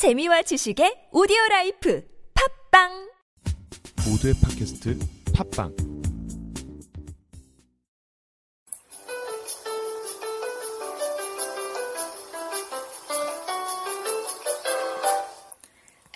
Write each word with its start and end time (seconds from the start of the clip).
재미와 0.00 0.40
지식의 0.40 1.12
오디오 1.12 1.36
라이프 1.50 2.02
팟빵 2.70 3.10
모두의 4.08 4.32
팟캐스트 4.40 4.98
팟빵 5.34 5.76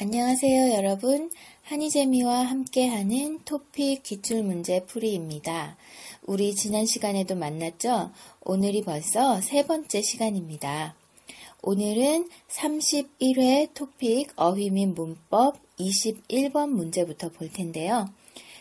안녕하세요, 0.01 0.73
여러분. 0.77 1.31
한이재미와 1.65 2.41
함께하는 2.41 3.41
TOPIK 3.45 4.03
기출문제 4.03 4.87
풀이입니다. 4.87 5.77
우리 6.23 6.55
지난 6.55 6.87
시간에도 6.87 7.35
만났죠? 7.37 8.13
오늘이 8.41 8.83
벌써 8.83 9.43
세 9.43 9.67
번째 9.67 10.01
시간입니다. 10.01 10.97
오늘은 11.67 12.29
31회 12.51 13.73
토픽 13.73 14.35
어휘 14.37 14.69
및 14.69 14.89
문법 14.89 15.57
21번 15.79 16.69
문제부터 16.69 17.31
볼 17.31 17.51
텐데요. 17.51 18.07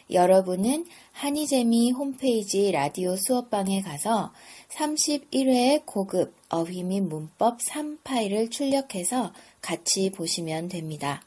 여러분은 0.10 0.86
한이재미 1.12 1.92
홈페이지 1.92 2.72
라디오 2.72 3.18
수업방에 3.18 3.82
가서 3.82 4.32
31회 4.70 5.86
고급 5.86 6.34
어휘 6.48 6.84
및 6.84 7.02
문법 7.02 7.62
3 7.62 7.98
파일을 8.06 8.50
출력해서 8.50 9.34
같이 9.60 10.10
보시면 10.10 10.70
됩니다. 10.70 11.24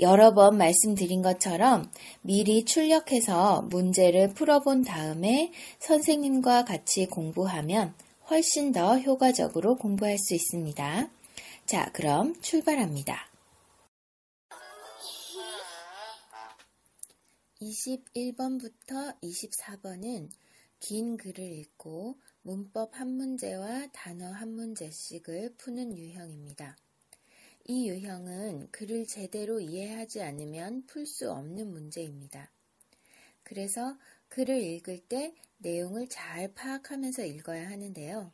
여러 0.00 0.34
번 0.34 0.58
말씀드린 0.58 1.22
것처럼 1.22 1.92
미리 2.22 2.64
출력해서 2.64 3.62
문제를 3.70 4.34
풀어본 4.34 4.82
다음에 4.82 5.52
선생님과 5.78 6.64
같이 6.64 7.06
공부하면 7.06 7.94
훨씬 8.32 8.72
더 8.72 8.98
효과적으로 8.98 9.76
공부할 9.76 10.16
수 10.16 10.32
있습니다. 10.32 11.10
자, 11.66 11.92
그럼 11.92 12.40
출발합니다. 12.40 13.30
21번부터 17.60 19.20
24번은 19.20 20.30
긴 20.80 21.18
글을 21.18 21.44
읽고 21.44 22.16
문법 22.40 22.98
한 22.98 23.08
문제와 23.08 23.88
단어 23.92 24.32
한 24.32 24.54
문제씩을 24.54 25.56
푸는 25.58 25.98
유형입니다. 25.98 26.78
이 27.66 27.90
유형은 27.90 28.70
글을 28.70 29.06
제대로 29.08 29.60
이해하지 29.60 30.22
않으면 30.22 30.86
풀 30.86 31.04
수 31.04 31.30
없는 31.30 31.70
문제입니다. 31.70 32.50
그래서 33.42 33.98
글을 34.28 34.62
읽을 34.62 35.00
때 35.00 35.34
내용을 35.62 36.08
잘 36.08 36.52
파악하면서 36.54 37.24
읽어야 37.24 37.70
하는데요. 37.70 38.32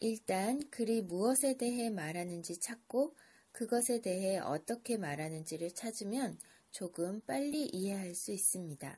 일단 0.00 0.68
글이 0.70 1.02
무엇에 1.02 1.56
대해 1.56 1.90
말하는지 1.90 2.60
찾고 2.60 3.14
그것에 3.52 4.00
대해 4.00 4.38
어떻게 4.38 4.96
말하는지를 4.96 5.74
찾으면 5.74 6.38
조금 6.70 7.20
빨리 7.22 7.66
이해할 7.66 8.14
수 8.14 8.32
있습니다. 8.32 8.96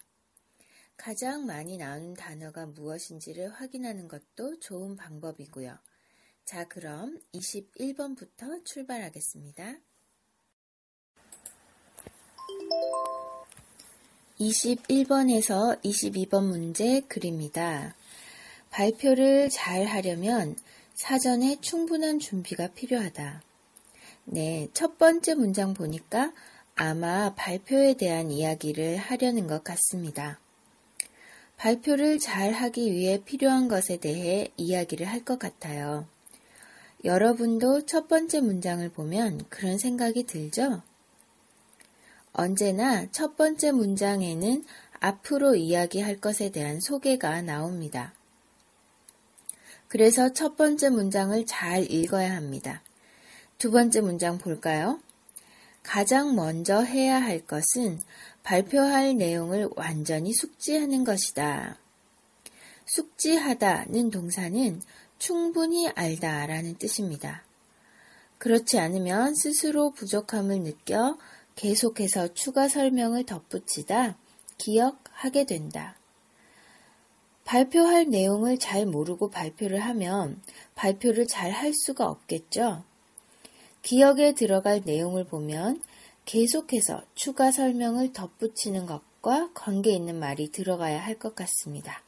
가장 0.97 1.47
많이 1.47 1.79
나오는 1.79 2.13
단어가 2.13 2.67
무엇인지를 2.67 3.49
확인하는 3.49 4.07
것도 4.07 4.59
좋은 4.61 4.97
방법이고요. 4.97 5.79
자, 6.45 6.69
그럼 6.69 7.19
21번부터 7.33 8.65
출발하겠습니다. 8.65 9.77
21번에서 14.41 15.81
22번 15.83 16.47
문제 16.47 17.01
글입니다. 17.09 17.95
발표를 18.71 19.51
잘 19.51 19.85
하려면 19.85 20.57
사전에 20.95 21.57
충분한 21.61 22.19
준비가 22.19 22.69
필요하다. 22.69 23.43
네, 24.25 24.69
첫 24.73 24.97
번째 24.97 25.35
문장 25.35 25.75
보니까 25.75 26.33
아마 26.75 27.35
발표에 27.35 27.95
대한 27.95 28.31
이야기를 28.31 28.97
하려는 28.97 29.47
것 29.47 29.63
같습니다. 29.63 30.41
발표를 31.59 32.19
잘 32.19 32.53
하기 32.53 32.93
위해 32.93 33.23
필요한 33.23 33.69
것에 33.69 33.99
대해 33.99 34.49
이야기를 34.57 35.07
할 35.07 35.25
것 35.25 35.39
같아요. 35.39 36.07
여러분도 37.05 37.85
첫 37.85 38.09
번째 38.09 38.41
문장을 38.41 38.89
보면 38.91 39.45
그런 39.51 39.77
생각이 39.77 40.25
들죠? 40.25 40.83
언제나 42.33 43.11
첫 43.11 43.37
번째 43.37 43.73
문장에는 43.73 44.65
앞으로 45.01 45.55
이야기할 45.55 46.21
것에 46.21 46.51
대한 46.51 46.81
소개가 46.81 47.43
나옵니다. 47.43 48.15
그래서 49.89 50.33
첫 50.33 50.57
번째 50.57 50.91
문장을 50.91 51.45
잘 51.47 51.91
읽어야 51.91 52.37
합니다. 52.37 52.83
두 53.59 53.71
번째 53.71 54.01
문장 54.03 54.39
볼까요? 54.39 55.01
가장 55.83 56.37
먼저 56.37 56.81
해야 56.81 57.21
할 57.21 57.45
것은 57.45 58.01
발표할 58.43 59.17
내용을 59.17 59.69
완전히 59.77 60.33
숙지하는 60.33 61.05
것이다. 61.05 61.77
숙지하다는 62.87 64.11
동사는 64.11 64.83
충분히 65.19 65.89
알다 65.89 66.47
라는 66.47 66.77
뜻입니다. 66.77 67.43
그렇지 68.39 68.79
않으면 68.79 69.35
스스로 69.35 69.91
부족함을 69.91 70.61
느껴 70.61 71.19
계속해서 71.57 72.35
추가 72.35 72.69
설명을 72.69 73.25
덧붙이다 73.27 74.17
기억하게 74.59 75.45
된다. 75.45 75.97
발표할 77.45 78.09
내용을 78.09 78.59
잘 78.59 78.87
모르고 78.87 79.31
발표를 79.31 79.81
하면 79.81 80.41
발표를 80.75 81.27
잘 81.27 81.51
할 81.51 81.73
수가 81.75 82.07
없겠죠? 82.09 82.85
기억에 83.83 84.35
들어갈 84.35 84.83
내용을 84.85 85.25
보면 85.25 85.83
계속해서 86.27 87.03
추가 87.15 87.51
설명을 87.51 88.13
덧붙이는 88.13 88.87
것과 88.87 89.51
관계 89.55 89.91
있는 89.93 90.19
말이 90.19 90.51
들어가야 90.53 91.03
할 91.03 91.19
것 91.19 91.35
같습니다. 91.35 92.03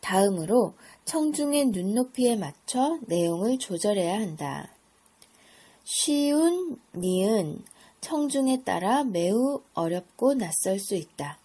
다음으로 0.00 0.74
청중의 1.04 1.66
눈높이에 1.66 2.36
맞춰 2.36 2.98
내용을 3.06 3.58
조절해야 3.58 4.14
한다. 4.14 4.73
쉬운, 5.84 6.78
니은, 6.96 7.62
청중에 8.00 8.62
따라 8.64 9.04
매우 9.04 9.60
어렵고 9.74 10.34
낯설 10.34 10.78
수 10.78 10.94
있다. 10.94 11.38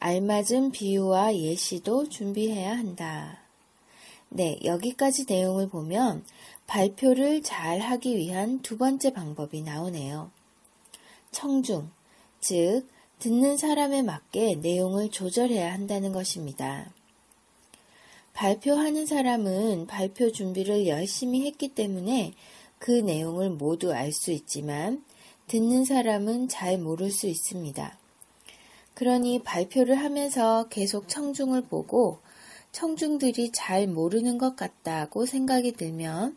알맞은 0.00 0.72
비유와 0.72 1.36
예시도 1.36 2.08
준비해야 2.08 2.76
한다. 2.76 3.38
네, 4.30 4.58
여기까지 4.64 5.26
내용을 5.28 5.68
보면 5.68 6.24
발표를 6.66 7.42
잘 7.42 7.80
하기 7.80 8.16
위한 8.16 8.60
두 8.62 8.78
번째 8.78 9.12
방법이 9.12 9.60
나오네요. 9.62 10.30
청중, 11.30 11.90
즉, 12.40 12.88
듣는 13.18 13.56
사람에 13.56 14.02
맞게 14.02 14.56
내용을 14.56 15.10
조절해야 15.10 15.72
한다는 15.72 16.12
것입니다. 16.12 16.90
발표하는 18.32 19.06
사람은 19.06 19.86
발표 19.86 20.32
준비를 20.32 20.86
열심히 20.86 21.46
했기 21.46 21.68
때문에 21.68 22.34
그 22.84 22.90
내용을 22.90 23.48
모두 23.48 23.94
알 23.94 24.12
수 24.12 24.30
있지만 24.30 25.02
듣는 25.46 25.86
사람은 25.86 26.48
잘 26.48 26.76
모를 26.76 27.10
수 27.10 27.26
있습니다. 27.28 27.96
그러니 28.92 29.42
발표를 29.42 29.94
하면서 29.94 30.68
계속 30.68 31.08
청중을 31.08 31.62
보고 31.62 32.18
청중들이 32.72 33.52
잘 33.52 33.86
모르는 33.86 34.36
것 34.36 34.54
같다고 34.54 35.24
생각이 35.24 35.72
들면 35.72 36.36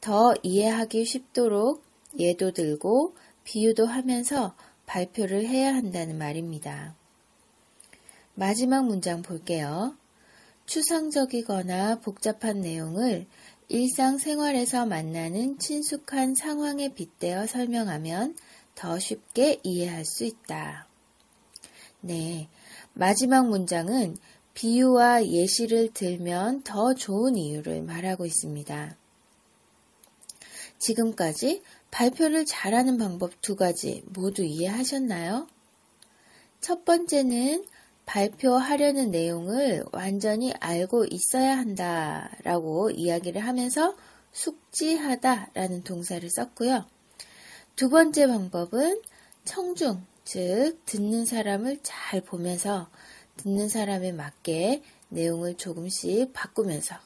더 0.00 0.34
이해하기 0.42 1.04
쉽도록 1.04 1.84
예도 2.18 2.50
들고 2.50 3.14
비유도 3.44 3.86
하면서 3.86 4.56
발표를 4.86 5.46
해야 5.46 5.72
한다는 5.72 6.18
말입니다. 6.18 6.96
마지막 8.34 8.86
문장 8.86 9.22
볼게요. 9.22 9.94
추상적이거나 10.66 12.00
복잡한 12.00 12.60
내용을 12.60 13.28
일상생활에서 13.68 14.86
만나는 14.86 15.58
친숙한 15.58 16.34
상황에 16.34 16.94
빗대어 16.94 17.46
설명하면 17.46 18.36
더 18.74 18.98
쉽게 18.98 19.60
이해할 19.64 20.04
수 20.04 20.24
있다. 20.24 20.86
네. 22.00 22.48
마지막 22.92 23.48
문장은 23.48 24.16
비유와 24.54 25.26
예시를 25.26 25.92
들면 25.92 26.62
더 26.62 26.94
좋은 26.94 27.36
이유를 27.36 27.82
말하고 27.82 28.24
있습니다. 28.24 28.96
지금까지 30.78 31.62
발표를 31.90 32.44
잘하는 32.46 32.98
방법 32.98 33.32
두 33.42 33.56
가지 33.56 34.02
모두 34.06 34.44
이해하셨나요? 34.44 35.46
첫 36.60 36.84
번째는 36.84 37.64
발표하려는 38.06 39.10
내용을 39.10 39.84
완전히 39.92 40.52
알고 40.60 41.06
있어야 41.10 41.58
한다 41.58 42.30
라고 42.44 42.90
이야기를 42.90 43.44
하면서 43.44 43.94
숙지하다 44.32 45.50
라는 45.54 45.82
동사를 45.82 46.28
썼고요. 46.30 46.86
두 47.74 47.90
번째 47.90 48.26
방법은 48.28 49.02
청중, 49.44 50.06
즉, 50.24 50.80
듣는 50.86 51.26
사람을 51.26 51.80
잘 51.82 52.20
보면서 52.20 52.88
듣는 53.36 53.68
사람에 53.68 54.12
맞게 54.12 54.82
내용을 55.08 55.56
조금씩 55.56 56.32
바꾸면서 56.32 56.96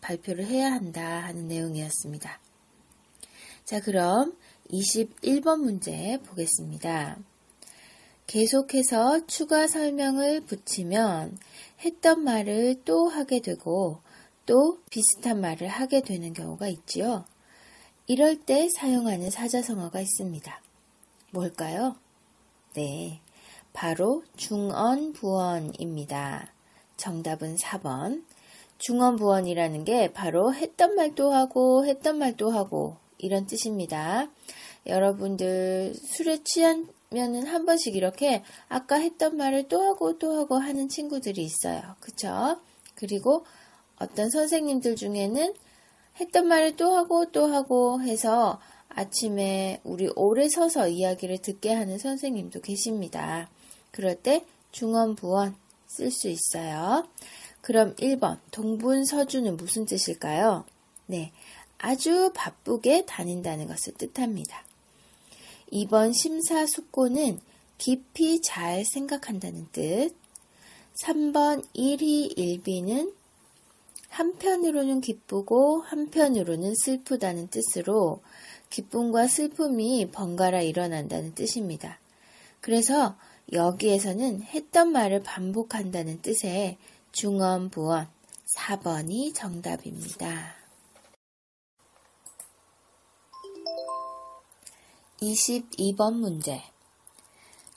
발표를 0.00 0.46
해야 0.46 0.72
한다 0.72 1.24
하는 1.24 1.46
내용이었습니다. 1.48 2.40
자, 3.64 3.80
그럼 3.80 4.36
21번 4.70 5.60
문제 5.60 6.18
보겠습니다. 6.26 7.18
계속해서 8.28 9.26
추가 9.26 9.66
설명을 9.66 10.42
붙이면 10.42 11.38
했던 11.80 12.22
말을 12.22 12.82
또 12.84 13.08
하게 13.08 13.40
되고 13.40 14.00
또 14.44 14.78
비슷한 14.90 15.40
말을 15.40 15.66
하게 15.66 16.02
되는 16.02 16.34
경우가 16.34 16.68
있지요. 16.68 17.24
이럴 18.06 18.36
때 18.36 18.68
사용하는 18.68 19.30
사자성어가 19.30 20.00
있습니다. 20.02 20.62
뭘까요? 21.32 21.96
네, 22.74 23.22
바로 23.72 24.22
중언부언입니다. 24.36 25.32
정답은 26.98 27.56
4번. 27.56 28.24
중언부언이라는 28.76 29.84
게 29.84 30.12
바로 30.12 30.52
했던 30.52 30.94
말도 30.94 31.32
하고 31.32 31.86
했던 31.86 32.18
말도 32.18 32.50
하고 32.50 32.98
이런 33.16 33.46
뜻입니다. 33.46 34.28
여러분들 34.86 35.94
술에 35.94 36.42
취하 36.44 36.76
면은 37.10 37.46
한 37.46 37.64
번씩 37.64 37.96
이렇게 37.96 38.42
아까 38.68 38.96
했던 38.96 39.36
말을 39.36 39.68
또 39.68 39.82
하고 39.82 40.18
또 40.18 40.38
하고 40.38 40.56
하는 40.56 40.88
친구들이 40.88 41.42
있어요. 41.42 41.80
그쵸? 42.00 42.60
그리고 42.94 43.46
어떤 43.96 44.30
선생님들 44.30 44.96
중에는 44.96 45.54
했던 46.20 46.46
말을 46.46 46.76
또 46.76 46.96
하고 46.96 47.30
또 47.30 47.46
하고 47.46 48.02
해서 48.02 48.60
아침에 48.88 49.80
우리 49.84 50.10
오래 50.16 50.48
서서 50.48 50.88
이야기를 50.88 51.38
듣게 51.38 51.72
하는 51.72 51.98
선생님도 51.98 52.60
계십니다. 52.60 53.48
그럴 53.90 54.16
때 54.16 54.44
중언부언 54.72 55.54
쓸 55.86 56.10
수 56.10 56.28
있어요. 56.28 57.06
그럼 57.60 57.94
1번 57.96 58.38
동분서주는 58.50 59.56
무슨 59.56 59.86
뜻일까요? 59.86 60.64
네, 61.06 61.32
아주 61.78 62.32
바쁘게 62.34 63.06
다닌다는 63.06 63.66
것을 63.66 63.94
뜻합니다. 63.94 64.67
2번 65.72 66.14
심사숙고는 66.14 67.40
깊이 67.78 68.40
잘 68.42 68.84
생각한다는 68.84 69.68
뜻. 69.72 70.14
3번 71.02 71.64
일희일비는 71.74 73.12
한편으로는 74.08 75.00
기쁘고 75.00 75.82
한편으로는 75.82 76.74
슬프다는 76.74 77.48
뜻으로 77.48 78.20
기쁨과 78.70 79.28
슬픔이 79.28 80.10
번갈아 80.10 80.62
일어난다는 80.62 81.34
뜻입니다. 81.34 82.00
그래서 82.60 83.16
여기에서는 83.52 84.42
했던 84.42 84.92
말을 84.92 85.22
반복한다는 85.22 86.20
뜻의 86.20 86.76
중언부언 87.12 88.08
4번이 88.56 89.34
정답입니다. 89.34 90.57
22번 95.20 96.14
문제. 96.14 96.62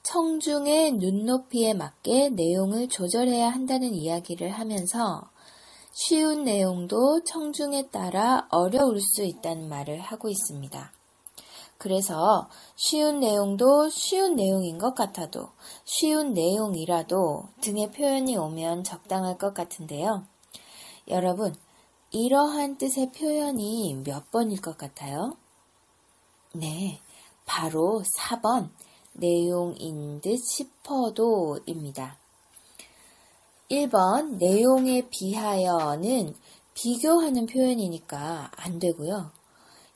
청중의 0.03 0.93
눈높이에 0.93 1.73
맞게 1.73 2.29
내용을 2.29 2.87
조절해야 2.87 3.49
한다는 3.49 3.93
이야기를 3.93 4.49
하면서 4.49 5.29
쉬운 5.91 6.43
내용도 6.43 7.23
청중에 7.23 7.89
따라 7.89 8.47
어려울 8.49 9.01
수 9.01 9.23
있다는 9.23 9.69
말을 9.69 9.99
하고 9.99 10.29
있습니다. 10.29 10.91
그래서 11.77 12.47
쉬운 12.75 13.19
내용도 13.19 13.89
쉬운 13.89 14.35
내용인 14.35 14.77
것 14.77 14.93
같아도 14.93 15.49
쉬운 15.83 16.33
내용이라도 16.33 17.45
등의 17.61 17.91
표현이 17.91 18.37
오면 18.37 18.83
적당할 18.83 19.37
것 19.37 19.53
같은데요. 19.53 20.25
여러분, 21.07 21.55
이러한 22.11 22.77
뜻의 22.77 23.11
표현이 23.11 24.03
몇 24.03 24.29
번일 24.29 24.61
것 24.61 24.77
같아요? 24.77 25.35
네, 26.53 26.99
바로 27.51 28.01
4번 28.17 28.69
내용인 29.11 30.21
듯 30.21 30.37
싶어도입니다. 30.37 32.17
1번 33.69 34.37
내용에 34.37 35.09
비하여는 35.09 36.33
비교하는 36.73 37.47
표현이니까 37.47 38.51
안 38.55 38.79
되고요. 38.79 39.31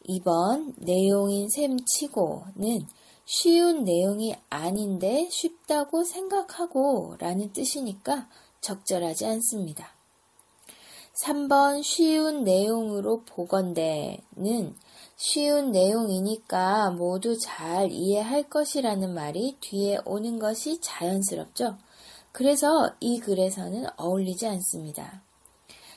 2번 0.09 0.73
내용인 0.79 1.47
셈 1.49 1.77
치고는 1.85 2.85
쉬운 3.23 3.85
내용이 3.85 4.35
아닌데 4.49 5.29
쉽다고 5.31 6.03
생각하고 6.03 7.15
라는 7.19 7.53
뜻이니까 7.53 8.27
적절하지 8.59 9.27
않습니다. 9.27 9.95
3번 11.23 11.83
쉬운 11.83 12.43
내용으로 12.43 13.23
보건대는 13.23 14.75
쉬운 15.17 15.71
내용이니까 15.71 16.91
모두 16.91 17.37
잘 17.37 17.89
이해할 17.91 18.49
것이라는 18.49 19.13
말이 19.13 19.57
뒤에 19.61 19.99
오는 20.05 20.39
것이 20.39 20.81
자연스럽죠. 20.81 21.77
그래서 22.31 22.93
이 22.99 23.19
글에서는 23.19 23.85
어울리지 23.97 24.45
않습니다. 24.47 25.21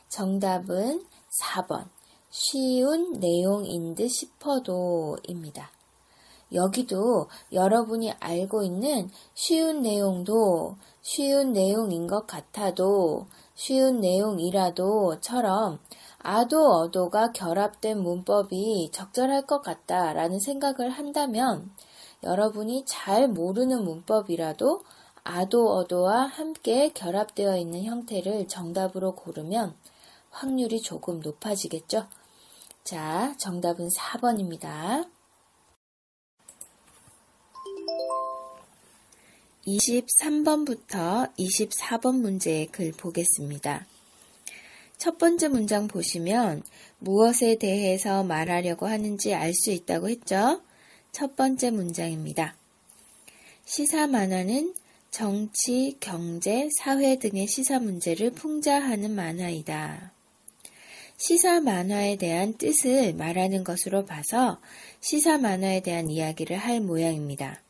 정답은 0.09 1.05
4번. 1.43 1.89
쉬운 2.31 3.15
내용인 3.15 3.95
듯 3.95 4.09
싶어도입니다. 4.09 5.73
여기도 6.53 7.29
여러분이 7.53 8.13
알고 8.13 8.63
있는 8.63 9.11
쉬운 9.35 9.83
내용도 9.83 10.77
쉬운 11.03 11.53
내용인 11.53 12.07
것 12.07 12.27
같아도 12.27 13.27
쉬운 13.55 14.01
내용이라도처럼 14.01 15.79
아도 16.19 16.73
어도가 16.73 17.33
결합된 17.33 18.03
문법이 18.03 18.91
적절할 18.93 19.47
것 19.47 19.63
같다라는 19.63 20.41
생각을 20.41 20.91
한다면 20.91 21.71
여러분이 22.23 22.85
잘 22.87 23.29
모르는 23.29 23.85
문법이라도 23.85 24.83
아도 25.23 25.71
어도와 25.75 26.23
함께 26.27 26.91
결합되어 26.93 27.57
있는 27.57 27.85
형태를 27.85 28.49
정답으로 28.49 29.15
고르면 29.15 29.77
확률이 30.31 30.81
조금 30.81 31.21
높아지겠죠? 31.21 32.07
자, 32.83 33.35
정답은 33.39 33.89
4번입니다. 33.89 35.09
23번부터 39.67 41.31
24번 41.37 42.21
문제의 42.21 42.67
글 42.67 42.93
보겠습니다. 42.93 43.87
첫 44.99 45.17
번째 45.17 45.49
문장 45.49 45.87
보시면 45.87 46.63
무엇에 46.99 47.57
대해서 47.57 48.25
말하려고 48.25 48.87
하는지 48.87 49.33
알 49.33 49.55
수 49.55 49.71
있다고 49.71 50.09
했죠? 50.09 50.61
첫 51.13 51.37
번째 51.37 51.71
문장입니다. 51.71 52.57
시사 53.65 54.09
만화는 54.09 54.75
정치, 55.11 55.97
경제, 56.01 56.69
사회 56.77 57.17
등의 57.19 57.47
시사 57.47 57.79
문제를 57.79 58.33
풍자하는 58.33 59.15
만화이다. 59.15 60.13
시사 61.17 61.61
만화에 61.61 62.17
대한 62.17 62.55
뜻을 62.57 63.15
말하는 63.15 63.65
것으로 63.65 64.05
봐서 64.05 64.61
시사 65.01 65.39
만화에 65.39 65.81
대한 65.81 66.11
이야기를 66.11 66.57
할 66.57 66.81
모양입니다. 66.81 67.63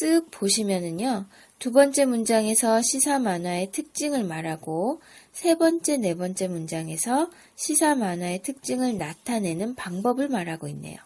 쓱 0.00 0.30
보시면은요, 0.30 1.26
두 1.62 1.70
번째 1.70 2.06
문장에서 2.06 2.82
시사 2.82 3.20
만화의 3.20 3.70
특징을 3.70 4.24
말하고 4.24 5.00
세 5.30 5.54
번째, 5.54 5.96
네 5.96 6.16
번째 6.16 6.48
문장에서 6.48 7.30
시사 7.54 7.94
만화의 7.94 8.42
특징을 8.42 8.98
나타내는 8.98 9.76
방법을 9.76 10.28
말하고 10.28 10.66
있네요. 10.66 10.98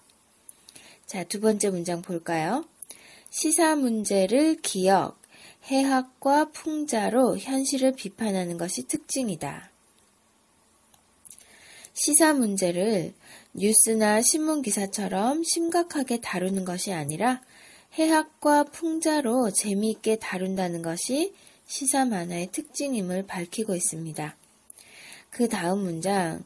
자, 1.05 1.25
두 1.25 1.43
번째 1.43 1.69
문장 1.69 2.01
볼까요? 2.01 2.65
시사 3.29 3.77
문제를 3.77 4.57
기억, 4.63 5.21
해학과 5.65 6.49
풍자로 6.49 7.37
현실을 7.37 7.93
비판하는 7.93 8.57
것이 8.57 8.87
특징이다. 8.87 9.71
시사 11.93 12.33
문제를 12.33 13.13
뉴스나 13.53 14.23
신문 14.23 14.63
기사처럼 14.63 15.43
심각하게 15.45 16.23
다루는 16.23 16.65
것이 16.65 16.95
아니라 16.95 17.43
해학과 17.99 18.65
풍자로 18.65 19.53
재미있게 19.53 20.17
다룬다는 20.17 20.83
것이 20.83 21.33
시사 21.67 22.05
만화의 22.05 22.53
특징임을 22.53 23.27
밝히고 23.27 23.75
있습니다. 23.75 24.37
그 25.31 25.49
다음 25.49 25.79
문장, 25.79 26.45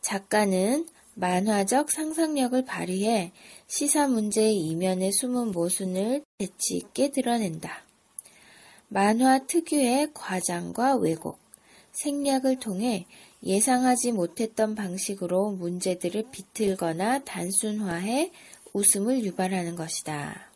작가는 0.00 0.86
만화적 1.14 1.90
상상력을 1.90 2.64
발휘해 2.64 3.32
시사 3.66 4.08
문제의 4.08 4.56
이면에 4.56 5.10
숨은 5.12 5.52
모순을 5.52 6.24
재치 6.38 6.76
있게 6.76 7.10
드러낸다. 7.10 7.84
만화 8.88 9.46
특유의 9.46 10.12
과장과 10.14 10.96
왜곡, 10.96 11.38
생략을 11.92 12.58
통해 12.58 13.06
예상하지 13.42 14.12
못했던 14.12 14.74
방식으로 14.74 15.50
문제들을 15.50 16.30
비틀거나 16.30 17.24
단순화해 17.24 18.32
웃음을 18.72 19.22
유발하는 19.24 19.76
것이다. 19.76 20.55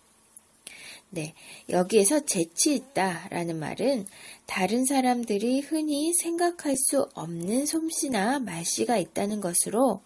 네, 1.13 1.35
여기에서 1.69 2.25
재치 2.25 2.75
있다라는 2.75 3.59
말은 3.59 4.07
다른 4.47 4.85
사람들이 4.85 5.61
흔히 5.61 6.15
생각할 6.15 6.77
수 6.77 7.09
없는 7.15 7.67
솜씨나 7.67 8.39
말씨가 8.39 8.97
있다는 8.97 9.41
것으로 9.41 10.03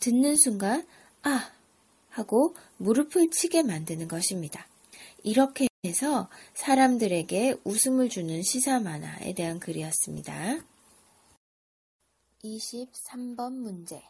듣는 0.00 0.36
순간 0.36 0.86
아! 1.22 1.50
하고 2.08 2.54
무릎을 2.78 3.30
치게 3.30 3.62
만드는 3.62 4.08
것입니다. 4.08 4.66
이렇게 5.22 5.68
해서 5.84 6.30
사람들에게 6.54 7.56
웃음을 7.64 8.08
주는 8.08 8.42
시사 8.42 8.80
만화에 8.80 9.34
대한 9.34 9.60
글이었습니다. 9.60 10.60
23번 12.42 13.52
문제. 13.52 14.02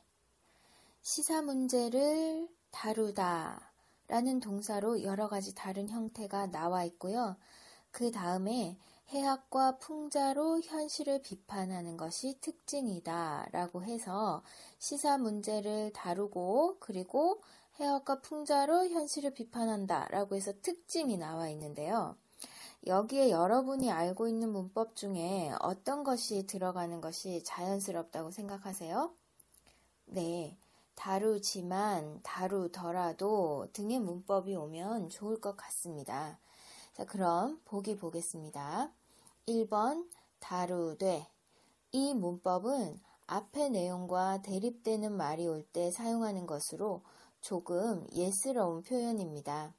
시사 1.02 1.42
문제를 1.42 2.48
다루다 2.70 3.72
라는 4.08 4.40
동사로 4.40 5.02
여러 5.02 5.28
가지 5.28 5.54
다른 5.54 5.88
형태가 5.88 6.46
나와 6.46 6.84
있고요. 6.84 7.36
그 7.90 8.10
다음에 8.10 8.76
해학과 9.08 9.78
풍자로 9.78 10.60
현실을 10.60 11.22
비판하는 11.22 11.96
것이 11.96 12.38
특징이다 12.40 13.48
라고 13.52 13.82
해서 13.84 14.42
시사 14.78 15.18
문제를 15.18 15.92
다루고 15.92 16.78
그리고 16.80 17.40
해학과 17.78 18.20
풍자로 18.20 18.88
현실을 18.88 19.32
비판한다 19.32 20.08
라고 20.10 20.34
해서 20.34 20.52
특징이 20.60 21.16
나와 21.16 21.48
있는데요. 21.50 22.16
여기에 22.86 23.30
여러분이 23.30 23.90
알고 23.90 24.28
있는 24.28 24.50
문법 24.50 24.94
중에 24.96 25.52
어떤 25.60 26.04
것이 26.04 26.46
들어가는 26.46 27.00
것이 27.00 27.42
자연스럽다고 27.44 28.30
생각하세요? 28.30 29.10
네. 30.06 30.56
다루지만, 30.96 32.20
다루더라도 32.22 33.68
등의 33.72 34.00
문법이 34.00 34.56
오면 34.56 35.10
좋을 35.10 35.40
것 35.40 35.56
같습니다. 35.56 36.38
자, 36.94 37.04
그럼 37.04 37.60
보기 37.64 37.96
보겠습니다. 37.96 38.90
1번, 39.46 40.08
다루되. 40.40 41.28
이 41.92 42.14
문법은 42.14 42.98
앞의 43.28 43.70
내용과 43.70 44.42
대립되는 44.42 45.12
말이 45.16 45.46
올 45.46 45.62
때 45.72 45.90
사용하는 45.90 46.46
것으로 46.46 47.02
조금 47.40 48.06
예스러운 48.12 48.82
표현입니다. 48.82 49.74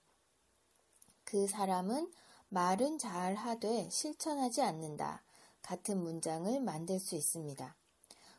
그 1.26 1.48
사람은 1.48 2.12
말은 2.50 2.98
잘 3.00 3.36
하되 3.36 3.90
실천하지 3.90 4.62
않는다. 4.62 5.24
같은 5.62 6.02
문장을 6.02 6.60
만들 6.62 7.00
수 7.00 7.16
있습니다. 7.16 7.76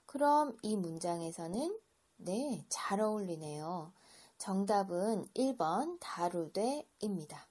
그럼 0.06 0.56
이 0.62 0.76
문장에서는 0.76 1.78
네, 2.20 2.64
잘 2.68 3.00
어울리네요. 3.00 3.92
정답은 4.38 5.26
1번 5.34 5.98
다루되입니다. 6.00 7.46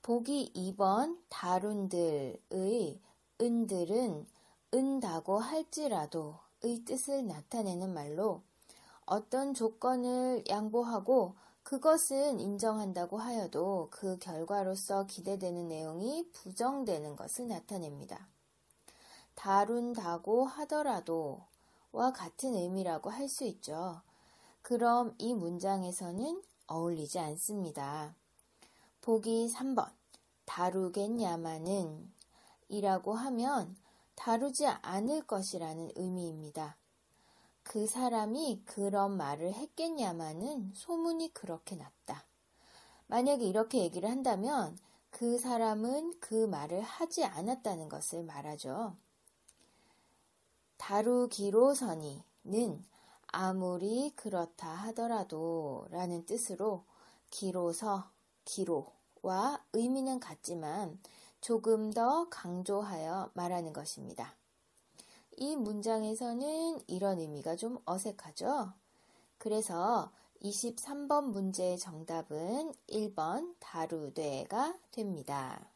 보기 0.00 0.52
2번 0.54 1.18
다룬들의 1.28 3.00
은들은 3.40 4.26
은다고 4.72 5.38
할지라도 5.38 6.38
의 6.62 6.82
뜻을 6.86 7.26
나타내는 7.26 7.92
말로 7.92 8.42
어떤 9.04 9.52
조건을 9.52 10.44
양보하고 10.48 11.36
그것은 11.62 12.40
인정한다고 12.40 13.18
하여도 13.18 13.88
그 13.90 14.18
결과로서 14.18 15.04
기대되는 15.04 15.68
내용이 15.68 16.30
부정되는 16.32 17.16
것을 17.16 17.48
나타냅니다. 17.48 18.28
다룬다고 19.34 20.46
하더라도 20.46 21.42
와 21.94 22.12
같은 22.12 22.56
의미라고 22.56 23.08
할 23.08 23.28
수 23.28 23.44
있죠. 23.44 24.02
그럼 24.62 25.14
이 25.16 25.32
문장에서는 25.32 26.42
어울리지 26.66 27.20
않습니다. 27.20 28.16
보기 29.00 29.48
3번. 29.48 29.92
다루겠냐마는 30.44 32.12
이라고 32.68 33.14
하면 33.14 33.76
다루지 34.16 34.66
않을 34.66 35.24
것이라는 35.28 35.92
의미입니다. 35.94 36.76
그 37.62 37.86
사람이 37.86 38.62
그런 38.64 39.16
말을 39.16 39.54
했겠냐마는 39.54 40.72
소문이 40.74 41.32
그렇게 41.32 41.76
났다. 41.76 42.24
만약에 43.06 43.44
이렇게 43.44 43.78
얘기를 43.78 44.10
한다면 44.10 44.76
그 45.10 45.38
사람은 45.38 46.18
그 46.18 46.46
말을 46.46 46.80
하지 46.80 47.24
않았다는 47.24 47.88
것을 47.88 48.24
말하죠. 48.24 48.96
다루기로서니는 50.76 52.22
아무리 53.26 54.12
그렇다 54.14 54.68
하더라도 54.68 55.86
라는 55.90 56.24
뜻으로 56.24 56.84
기로서, 57.30 58.10
기로와 58.44 59.64
의미는 59.72 60.20
같지만 60.20 61.00
조금 61.40 61.90
더 61.92 62.28
강조하여 62.30 63.30
말하는 63.34 63.72
것입니다. 63.72 64.36
이 65.36 65.56
문장에서는 65.56 66.80
이런 66.86 67.18
의미가 67.18 67.56
좀 67.56 67.78
어색하죠? 67.84 68.72
그래서 69.38 70.12
23번 70.42 71.30
문제의 71.30 71.78
정답은 71.78 72.72
1번 72.88 73.54
다루되가 73.58 74.78
됩니다. 74.92 75.73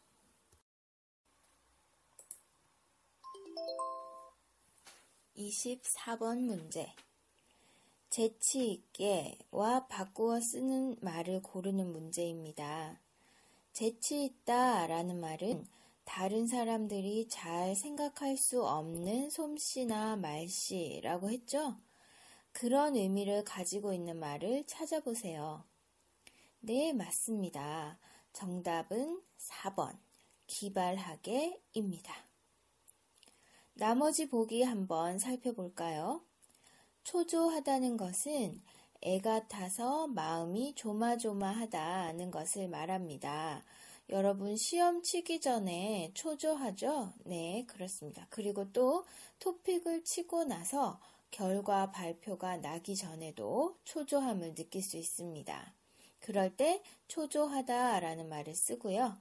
24번 5.38 6.40
문제. 6.40 6.92
재치 8.10 8.72
있게와 8.72 9.86
바꾸어 9.88 10.40
쓰는 10.40 10.96
말을 11.00 11.42
고르는 11.42 11.92
문제입니다. 11.92 13.00
재치 13.72 14.24
있다 14.24 14.86
라는 14.88 15.20
말은 15.20 15.66
다른 16.04 16.46
사람들이 16.46 17.28
잘 17.28 17.76
생각할 17.76 18.36
수 18.36 18.66
없는 18.66 19.30
솜씨나 19.30 20.16
말씨라고 20.16 21.30
했죠? 21.30 21.76
그런 22.52 22.96
의미를 22.96 23.44
가지고 23.44 23.92
있는 23.92 24.18
말을 24.18 24.64
찾아보세요. 24.66 25.62
네, 26.60 26.92
맞습니다. 26.92 27.98
정답은 28.32 29.22
4번. 29.38 29.96
기발하게입니다. 30.46 32.27
나머지 33.78 34.28
보기 34.28 34.64
한번 34.64 35.20
살펴볼까요? 35.20 36.20
초조하다는 37.04 37.96
것은 37.96 38.60
애가 39.02 39.46
타서 39.46 40.08
마음이 40.08 40.74
조마조마하다는 40.74 42.32
것을 42.32 42.66
말합니다. 42.66 43.62
여러분 44.08 44.56
시험 44.56 45.00
치기 45.00 45.40
전에 45.40 46.10
초조하죠? 46.14 47.12
네, 47.22 47.66
그렇습니다. 47.68 48.26
그리고 48.30 48.72
또 48.72 49.04
토픽을 49.38 50.02
치고 50.02 50.42
나서 50.42 51.00
결과 51.30 51.92
발표가 51.92 52.56
나기 52.56 52.96
전에도 52.96 53.76
초조함을 53.84 54.56
느낄 54.56 54.82
수 54.82 54.96
있습니다. 54.96 55.72
그럴 56.18 56.56
때 56.56 56.82
초조하다 57.06 58.00
라는 58.00 58.28
말을 58.28 58.56
쓰고요. 58.56 59.16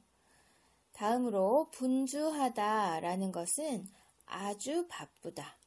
다음으로 0.93 1.69
분주하다 1.69 3.01
라는 3.01 3.31
것은 3.31 3.87
아주 4.27 4.85
바쁘다. 4.87 5.57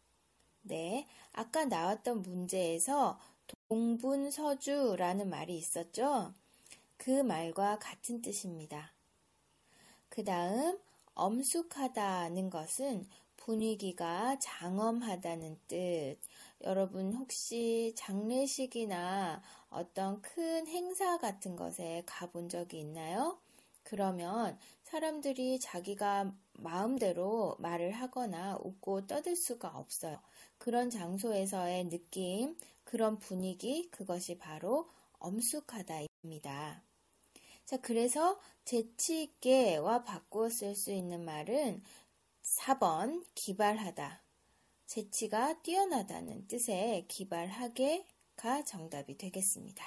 네, 0.63 1.07
아까 1.33 1.65
나왔던 1.65 2.23
문제에서 2.23 3.19
동분서주라는 3.69 5.29
말이 5.29 5.57
있었죠? 5.57 6.33
그 6.97 7.11
말과 7.23 7.79
같은 7.79 8.23
뜻입니다. 8.23 8.93
그 10.09 10.23
다음, 10.23 10.79
엄숙하다는 11.15 12.51
것은 12.51 13.07
분위기가 13.37 14.39
장엄하다는 14.39 15.59
뜻. 15.67 16.19
여러분 16.63 17.15
혹시 17.15 17.93
장례식이나 17.97 19.43
어떤 19.71 20.21
큰 20.21 20.67
행사 20.67 21.19
같은 21.19 21.57
것에 21.57 22.03
가본 22.07 22.49
적이 22.49 22.81
있나요? 22.81 23.39
그러면 23.83 24.59
사람들이 24.85 25.59
자기가 25.59 26.33
마음대로 26.63 27.57
말을 27.59 27.93
하거나 27.93 28.59
웃고 28.63 29.07
떠들 29.07 29.37
수가 29.37 29.69
없어요. 29.69 30.21
그런 30.59 30.91
장소에서의 30.91 31.89
느낌, 31.89 32.57
그런 32.85 33.19
분위기, 33.19 33.91
그것이 33.91 34.39
바로 34.39 34.89
엄숙하다입니다. 35.19 36.83
자, 37.65 37.77
그래서 37.79 38.39
재치 38.65 39.23
있게와 39.23 40.05
바꾸어 40.05 40.49
쓸 40.51 40.75
수 40.75 40.93
있는 40.93 41.25
말은 41.25 41.83
4번 42.43 43.25
기발하다. 43.35 44.23
재치가 44.87 45.61
뛰어나다는 45.63 46.49
뜻의 46.49 47.07
기발하게가 47.07 48.65
정답이 48.65 49.17
되겠습니다. 49.17 49.85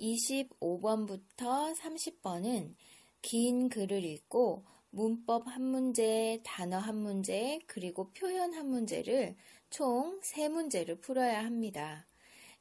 25번부터 0.00 1.76
30번은 1.76 2.74
긴 3.22 3.68
글을 3.68 4.02
읽고 4.04 4.64
문법 4.90 5.46
한 5.46 5.62
문제, 5.62 6.40
단어 6.42 6.78
한 6.78 6.96
문제, 6.96 7.60
그리고 7.66 8.10
표현 8.12 8.54
한 8.54 8.66
문제를 8.66 9.36
총 9.68 10.20
3문제를 10.20 11.00
풀어야 11.00 11.44
합니다. 11.44 12.06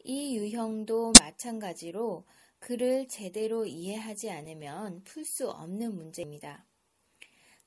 이 0.03 0.38
유형도 0.38 1.13
마찬가지로 1.19 2.25
글을 2.60 3.08
제대로 3.08 3.65
이해하지 3.65 4.29
않으면 4.29 5.03
풀 5.03 5.25
수 5.25 5.50
없는 5.50 5.96
문제입니다. 5.96 6.65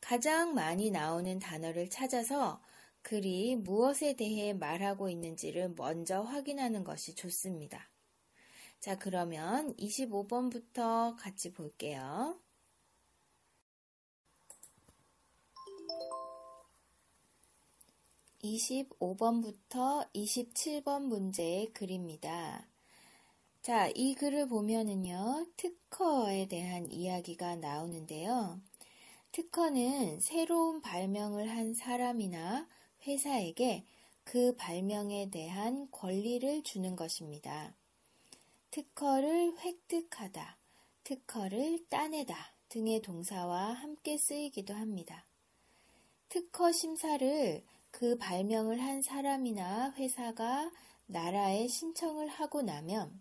가장 0.00 0.54
많이 0.54 0.90
나오는 0.90 1.38
단어를 1.38 1.88
찾아서 1.88 2.60
글이 3.02 3.56
무엇에 3.56 4.14
대해 4.14 4.52
말하고 4.52 5.08
있는지를 5.08 5.74
먼저 5.76 6.22
확인하는 6.22 6.84
것이 6.84 7.14
좋습니다. 7.14 7.91
자, 8.82 8.98
그러면 8.98 9.76
25번부터 9.76 11.14
같이 11.16 11.52
볼게요. 11.52 12.36
25번부터 18.42 20.12
27번 20.12 21.02
문제의 21.02 21.72
글입니다. 21.72 22.66
자, 23.60 23.88
이 23.94 24.16
글을 24.16 24.48
보면은요, 24.48 25.46
특허에 25.56 26.48
대한 26.48 26.90
이야기가 26.90 27.54
나오는데요. 27.54 28.60
특허는 29.30 30.18
새로운 30.18 30.82
발명을 30.82 31.48
한 31.48 31.72
사람이나 31.72 32.66
회사에게 33.06 33.86
그 34.24 34.56
발명에 34.56 35.30
대한 35.30 35.88
권리를 35.92 36.64
주는 36.64 36.96
것입니다. 36.96 37.76
특허를 38.72 39.58
획득하다, 39.58 40.56
특허를 41.04 41.84
따내다 41.90 42.34
등의 42.70 43.02
동사와 43.02 43.74
함께 43.74 44.16
쓰이기도 44.16 44.72
합니다. 44.72 45.26
특허 46.30 46.72
심사를 46.72 47.62
그 47.90 48.16
발명을 48.16 48.80
한 48.80 49.02
사람이나 49.02 49.92
회사가 49.98 50.72
나라에 51.04 51.68
신청을 51.68 52.28
하고 52.28 52.62
나면 52.62 53.20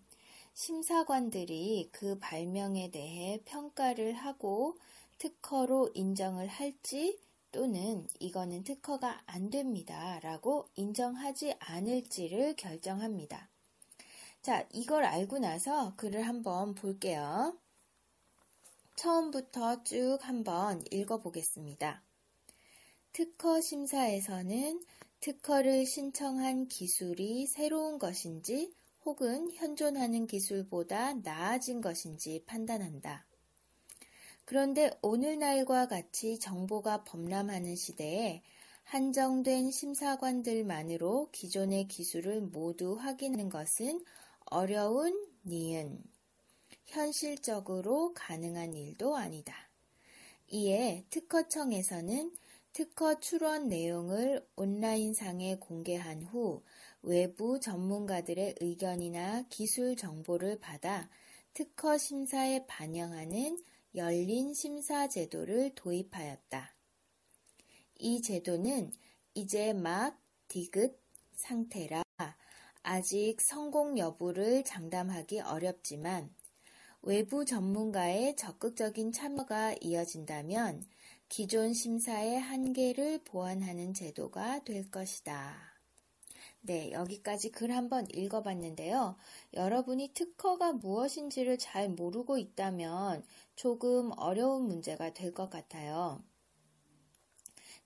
심사관들이 0.53 1.89
그 1.91 2.17
발명에 2.17 2.89
대해 2.89 3.41
평가를 3.43 4.13
하고 4.13 4.77
특허로 5.17 5.91
인정을 5.93 6.47
할지 6.47 7.19
또는 7.51 8.07
이거는 8.21 8.63
특허가 8.63 9.21
안 9.25 9.49
됩니다. 9.49 10.17
라고 10.21 10.69
인정하지 10.75 11.55
않을지를 11.59 12.55
결정합니다. 12.55 13.50
자, 14.41 14.67
이걸 14.71 15.03
알고 15.03 15.37
나서 15.37 15.95
글을 15.97 16.23
한번 16.23 16.73
볼게요. 16.73 17.55
처음부터 18.95 19.83
쭉 19.83 20.17
한번 20.21 20.83
읽어보겠습니다. 20.89 22.01
특허 23.13 23.61
심사에서는 23.61 24.83
특허를 25.19 25.85
신청한 25.85 26.69
기술이 26.69 27.45
새로운 27.45 27.99
것인지 27.99 28.73
혹은 29.05 29.51
현존하는 29.51 30.25
기술보다 30.25 31.13
나아진 31.13 31.79
것인지 31.79 32.43
판단한다. 32.47 33.27
그런데 34.45 34.89
오늘날과 35.03 35.87
같이 35.87 36.39
정보가 36.39 37.03
범람하는 37.03 37.75
시대에 37.75 38.41
한정된 38.85 39.69
심사관들만으로 39.69 41.29
기존의 41.31 41.87
기술을 41.87 42.41
모두 42.41 42.95
확인하는 42.95 43.47
것은 43.47 44.03
어려운 44.53 45.29
니은, 45.45 46.03
현실적으로 46.83 48.13
가능한 48.13 48.73
일도 48.73 49.15
아니다. 49.15 49.55
이에 50.49 51.05
특허청에서는 51.09 52.35
특허 52.73 53.21
출원 53.21 53.69
내용을 53.69 54.45
온라인상에 54.57 55.55
공개한 55.55 56.23
후 56.23 56.63
외부 57.01 57.61
전문가들의 57.61 58.55
의견이나 58.59 59.43
기술 59.47 59.95
정보를 59.95 60.59
받아 60.59 61.09
특허 61.53 61.97
심사에 61.97 62.65
반영하는 62.67 63.57
열린 63.95 64.53
심사 64.53 65.07
제도를 65.07 65.75
도입하였다. 65.75 66.75
이 67.99 68.21
제도는 68.21 68.91
이제 69.33 69.71
막 69.71 70.21
디귿 70.49 70.99
상태라 71.35 72.03
아직 72.83 73.39
성공 73.41 73.97
여부를 73.97 74.63
장담하기 74.63 75.41
어렵지만 75.41 76.33
외부 77.03 77.45
전문가의 77.45 78.35
적극적인 78.35 79.11
참여가 79.11 79.75
이어진다면 79.81 80.83
기존 81.29 81.73
심사의 81.73 82.39
한계를 82.39 83.23
보완하는 83.23 83.93
제도가 83.93 84.63
될 84.63 84.89
것이다. 84.89 85.55
네, 86.61 86.91
여기까지 86.91 87.51
글 87.51 87.71
한번 87.71 88.07
읽어봤는데요. 88.11 89.15
여러분이 89.53 90.13
특허가 90.13 90.73
무엇인지를 90.73 91.57
잘 91.59 91.89
모르고 91.89 92.37
있다면 92.37 93.23
조금 93.55 94.11
어려운 94.17 94.67
문제가 94.67 95.13
될 95.13 95.33
것 95.33 95.49
같아요. 95.49 96.23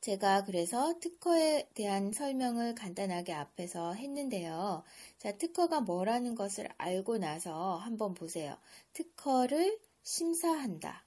제가 0.06 0.44
그래서 0.44 0.94
특허에 1.00 1.68
대한 1.74 2.12
설명을 2.12 2.76
간단하게 2.76 3.34
앞에서 3.34 3.94
했는데요. 3.94 4.84
자, 5.18 5.32
특허가 5.36 5.82
뭐라는 5.82 6.36
것을 6.36 6.70
알고 6.78 7.18
나서 7.18 7.78
한번 7.78 8.14
보세요. 8.14 8.56
특허를 8.94 9.80
심사한다. 10.04 11.04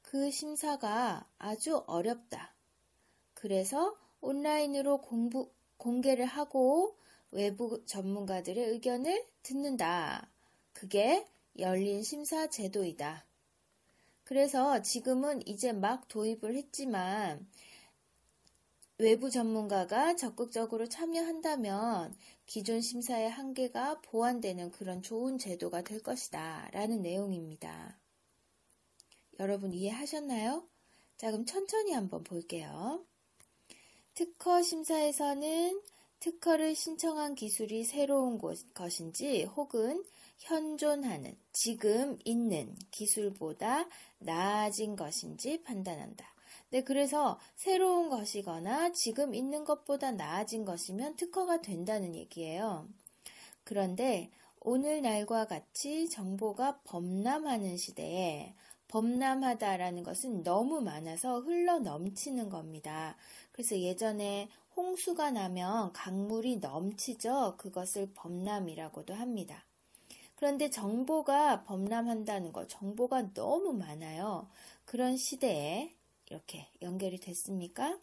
그 0.00 0.30
심사가 0.30 1.28
아주 1.36 1.84
어렵다. 1.86 2.54
그래서 3.34 3.94
온라인으로 4.22 5.02
공부, 5.02 5.50
공개를 5.76 6.24
하고 6.24 6.96
외부 7.32 7.84
전문가들의 7.84 8.64
의견을 8.64 9.26
듣는다. 9.42 10.26
그게 10.72 11.26
열린 11.58 12.02
심사 12.02 12.46
제도이다. 12.46 13.26
그래서 14.24 14.80
지금은 14.80 15.46
이제 15.46 15.74
막 15.74 16.08
도입을 16.08 16.56
했지만 16.56 17.46
외부 18.98 19.30
전문가가 19.30 20.14
적극적으로 20.14 20.88
참여한다면 20.88 22.14
기존 22.46 22.80
심사의 22.80 23.30
한계가 23.30 24.00
보완되는 24.02 24.70
그런 24.70 25.02
좋은 25.02 25.38
제도가 25.38 25.82
될 25.82 26.02
것이다. 26.02 26.68
라는 26.72 27.02
내용입니다. 27.02 27.98
여러분 29.38 29.72
이해하셨나요? 29.72 30.68
자, 31.16 31.30
그럼 31.30 31.46
천천히 31.46 31.92
한번 31.92 32.22
볼게요. 32.22 33.04
특허 34.14 34.62
심사에서는 34.62 35.80
특허를 36.20 36.76
신청한 36.76 37.34
기술이 37.34 37.82
새로운 37.82 38.38
것인지 38.74 39.42
혹은 39.44 40.04
현존하는 40.38 41.36
지금 41.52 42.18
있는 42.24 42.76
기술보다 42.90 43.88
나아진 44.18 44.94
것인지 44.94 45.62
판단한다. 45.62 46.31
네, 46.72 46.82
그래서 46.82 47.38
새로운 47.54 48.08
것이거나 48.08 48.92
지금 48.92 49.34
있는 49.34 49.62
것보다 49.62 50.10
나아진 50.10 50.64
것이면 50.64 51.16
특허가 51.16 51.60
된다는 51.60 52.14
얘기예요. 52.14 52.88
그런데 53.62 54.30
오늘날과 54.58 55.48
같이 55.48 56.08
정보가 56.08 56.80
범람하는 56.84 57.76
시대에 57.76 58.54
범람하다라는 58.88 60.02
것은 60.02 60.44
너무 60.44 60.80
많아서 60.80 61.40
흘러 61.40 61.78
넘치는 61.78 62.48
겁니다. 62.48 63.18
그래서 63.52 63.78
예전에 63.78 64.48
홍수가 64.74 65.32
나면 65.32 65.92
강물이 65.92 66.56
넘치죠. 66.56 67.56
그것을 67.58 68.12
범람이라고도 68.14 69.12
합니다. 69.12 69.62
그런데 70.36 70.70
정보가 70.70 71.64
범람한다는 71.64 72.50
것, 72.50 72.70
정보가 72.70 73.34
너무 73.34 73.74
많아요. 73.74 74.48
그런 74.86 75.18
시대에 75.18 75.94
이렇게 76.32 76.66
연결이 76.80 77.18
됐습니까? 77.18 77.98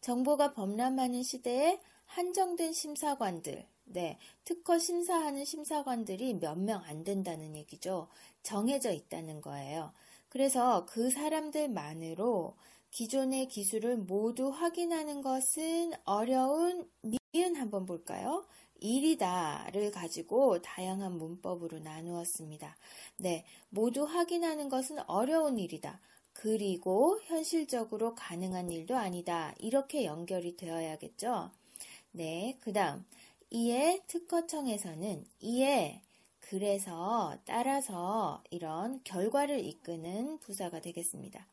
정보가 0.00 0.54
범람하는 0.54 1.22
시대에 1.22 1.78
한정된 2.06 2.72
심사관들, 2.72 3.66
네, 3.84 4.18
특허 4.44 4.78
심사하는 4.78 5.44
심사관들이 5.44 6.34
몇 6.34 6.56
명 6.56 6.82
안 6.84 7.04
된다는 7.04 7.54
얘기죠. 7.54 8.08
정해져 8.42 8.92
있다는 8.92 9.42
거예요. 9.42 9.92
그래서 10.30 10.86
그 10.86 11.10
사람들만으로 11.10 12.56
기존의 12.90 13.48
기술을 13.48 13.98
모두 13.98 14.48
확인하는 14.48 15.20
것은 15.22 15.92
어려운 16.04 16.88
니은 17.34 17.56
한번 17.56 17.84
볼까요? 17.84 18.46
일이다를 18.80 19.90
가지고 19.90 20.62
다양한 20.62 21.18
문법으로 21.18 21.80
나누었습니다. 21.80 22.76
네, 23.18 23.44
모두 23.68 24.04
확인하는 24.04 24.68
것은 24.70 24.98
어려운 25.06 25.58
일이다. 25.58 26.00
그리고 26.42 27.20
현실적으로 27.24 28.14
가능한 28.14 28.70
일도 28.70 28.96
아니다. 28.96 29.54
이렇게 29.58 30.06
연결이 30.06 30.56
되어야겠죠? 30.56 31.50
네, 32.12 32.56
그 32.60 32.72
다음. 32.72 33.04
이에 33.50 34.00
특허청에서는 34.06 35.26
이에 35.40 36.00
그래서 36.40 37.36
따라서 37.44 38.42
이런 38.50 39.02
결과를 39.04 39.62
이끄는 39.62 40.38
부사가 40.38 40.80
되겠습니다. 40.80 41.46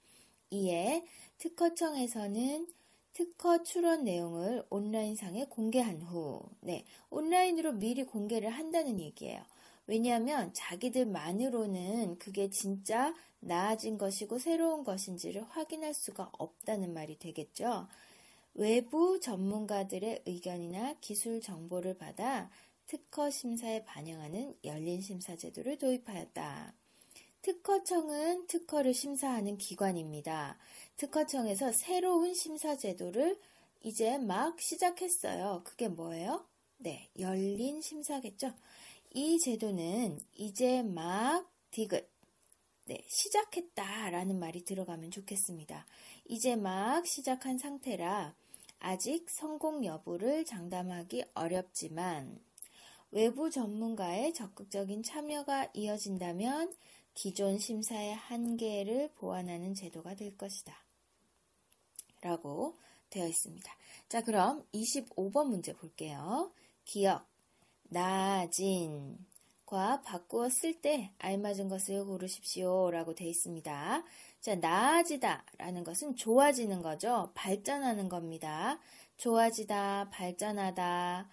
이에 0.51 1.03
특허청에서는 1.39 2.67
특허 3.11 3.63
출원 3.63 4.05
내용을 4.05 4.63
온라인상에 4.69 5.47
공개한 5.49 6.01
후, 6.01 6.41
네, 6.61 6.85
온라인으로 7.09 7.73
미리 7.73 8.05
공개를 8.05 8.51
한다는 8.51 9.01
얘기예요. 9.01 9.43
왜냐하면 9.87 10.53
자기들만으로는 10.53 12.19
그게 12.19 12.49
진짜 12.49 13.15
나아진 13.39 13.97
것이고 13.97 14.37
새로운 14.39 14.83
것인지를 14.83 15.43
확인할 15.43 15.93
수가 15.93 16.29
없다는 16.37 16.93
말이 16.93 17.17
되겠죠. 17.17 17.87
외부 18.53 19.19
전문가들의 19.19 20.23
의견이나 20.25 20.95
기술 20.99 21.41
정보를 21.41 21.97
받아 21.97 22.49
특허 22.87 23.29
심사에 23.29 23.85
반영하는 23.85 24.55
열린 24.63 25.01
심사 25.01 25.35
제도를 25.35 25.77
도입하였다. 25.77 26.73
특허청은 27.41 28.47
특허를 28.47 28.93
심사하는 28.93 29.57
기관입니다. 29.57 30.57
특허청에서 30.97 31.71
새로운 31.71 32.33
심사 32.33 32.75
제도를 32.75 33.39
이제 33.83 34.17
막 34.17 34.59
시작했어요. 34.59 35.61
그게 35.63 35.87
뭐예요? 35.87 36.45
네, 36.77 37.09
열린 37.19 37.81
심사겠죠? 37.81 38.53
이 39.19 39.39
제도는 39.39 40.19
이제 40.35 40.83
막 40.83 41.51
디귿, 41.71 42.07
네, 42.85 43.03
시작했다 43.07 44.11
라는 44.11 44.37
말이 44.37 44.63
들어가면 44.63 45.09
좋겠습니다. 45.09 45.87
이제 46.25 46.55
막 46.55 47.03
시작한 47.07 47.57
상태라 47.57 48.35
아직 48.77 49.27
성공 49.31 49.83
여부를 49.83 50.45
장담하기 50.45 51.23
어렵지만 51.33 52.39
외부 53.09 53.49
전문가의 53.49 54.35
적극적인 54.35 55.01
참여가 55.01 55.67
이어진다면 55.73 56.75
기존 57.15 57.57
심사의 57.57 58.13
한계를 58.13 59.13
보완하는 59.15 59.73
제도가 59.73 60.13
될 60.13 60.37
것이다. 60.37 60.79
라고 62.21 62.75
되어 63.09 63.27
있습니다. 63.27 63.75
자, 64.09 64.21
그럼 64.21 64.63
25번 64.75 65.47
문제 65.47 65.73
볼게요. 65.73 66.51
기억, 66.85 67.27
나진, 67.89 69.17
과 69.65 70.01
바꾸어 70.01 70.47
쓸 70.49 70.81
때 70.81 71.11
알맞은 71.19 71.67
것을 71.67 72.05
고르십시오 72.05 72.89
라고 72.89 73.13
되어 73.13 73.27
있습니다. 73.27 74.03
자, 74.39 74.55
나아지다 74.55 75.43
라는 75.57 75.83
것은 75.83 76.15
좋아지는 76.15 76.81
거죠. 76.81 77.31
발전하는 77.35 78.07
겁니다. 78.07 78.79
좋아지다, 79.17 80.09
발전하다, 80.09 81.29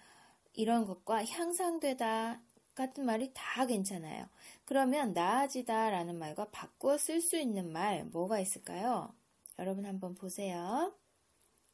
이런 0.53 0.85
것과 0.85 1.23
향상되다 1.25 2.41
같은 2.73 3.05
말이 3.05 3.31
다 3.33 3.65
괜찮아요. 3.65 4.27
그러면 4.65 5.13
나아지다 5.13 5.89
라는 5.91 6.17
말과 6.17 6.49
바꾸어 6.49 6.97
쓸 6.97 7.21
수 7.21 7.37
있는 7.37 7.71
말 7.71 8.03
뭐가 8.05 8.39
있을까요? 8.39 9.13
여러분 9.59 9.85
한번 9.85 10.13
보세요. 10.13 10.93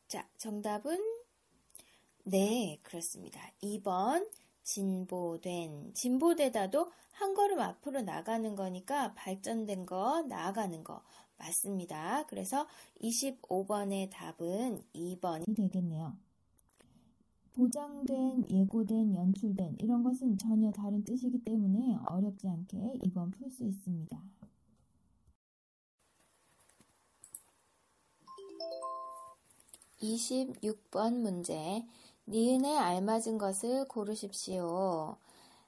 자, 0.07 0.27
정답은 0.37 0.99
네, 2.23 2.79
그렇습니다. 2.83 3.41
2번 3.63 4.27
진보된, 4.71 5.93
진보되다도 5.93 6.89
한 7.11 7.33
걸음 7.33 7.59
앞으로 7.59 8.03
나가는 8.03 8.55
거니까 8.55 9.13
발전된 9.15 9.85
거, 9.85 10.21
나아가는 10.21 10.81
거 10.83 11.01
맞습니다. 11.37 12.25
그래서 12.27 12.67
25번의 13.01 14.09
답은 14.11 14.81
2번이 14.93 15.55
되겠네요. 15.57 16.15
보장된, 17.53 18.49
예고된, 18.49 19.13
연출된 19.13 19.75
이런 19.79 20.03
것은 20.03 20.37
전혀 20.37 20.71
다른 20.71 21.03
뜻이기 21.03 21.43
때문에 21.43 21.97
어렵지 22.07 22.47
않게 22.47 22.77
2번 23.03 23.33
풀 23.33 23.51
수 23.51 23.65
있습니다. 23.65 24.23
26번 30.01 31.19
문제. 31.19 31.85
니은에 32.27 32.77
알맞은 32.77 33.37
것을 33.37 33.87
고르십시오. 33.87 35.17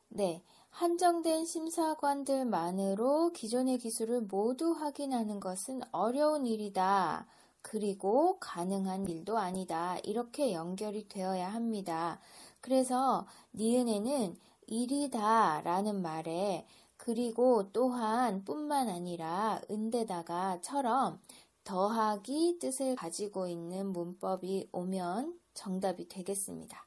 네. 0.10 0.42
한정된 0.70 1.46
심사관들만으로 1.46 3.32
기존의 3.34 3.78
기술을 3.78 4.22
모두 4.22 4.72
확인하는 4.72 5.40
것은 5.40 5.82
어려운 5.92 6.48
일이다. 6.48 7.28
그리고 7.62 8.40
가능한 8.40 9.08
일도 9.08 9.38
아니다. 9.38 9.98
이렇게 10.04 10.54
연결이 10.54 11.08
되어야 11.08 11.54
합니다. 11.54 12.20
그래서 12.60 13.28
니은에는 13.54 14.36
일이다 14.68 15.62
라는 15.62 16.02
말에 16.02 16.66
그리고 16.98 17.72
또한 17.72 18.44
뿐만 18.44 18.90
아니라 18.90 19.62
은데다가 19.70 20.62
처럼 20.62 21.20
더하기 21.64 22.58
뜻을 22.60 22.96
가지고 22.96 23.48
있는 23.48 23.88
문법이 23.94 24.70
오면 24.72 25.43
정답이 25.54 26.08
되겠습니다. 26.08 26.86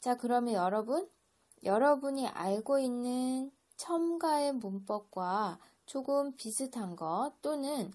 자, 0.00 0.16
그러면 0.16 0.54
여러분, 0.54 1.08
여러분이 1.64 2.28
알고 2.28 2.78
있는 2.78 3.52
첨가의 3.76 4.54
문법과 4.54 5.58
조금 5.86 6.34
비슷한 6.36 6.96
것 6.96 7.32
또는 7.42 7.92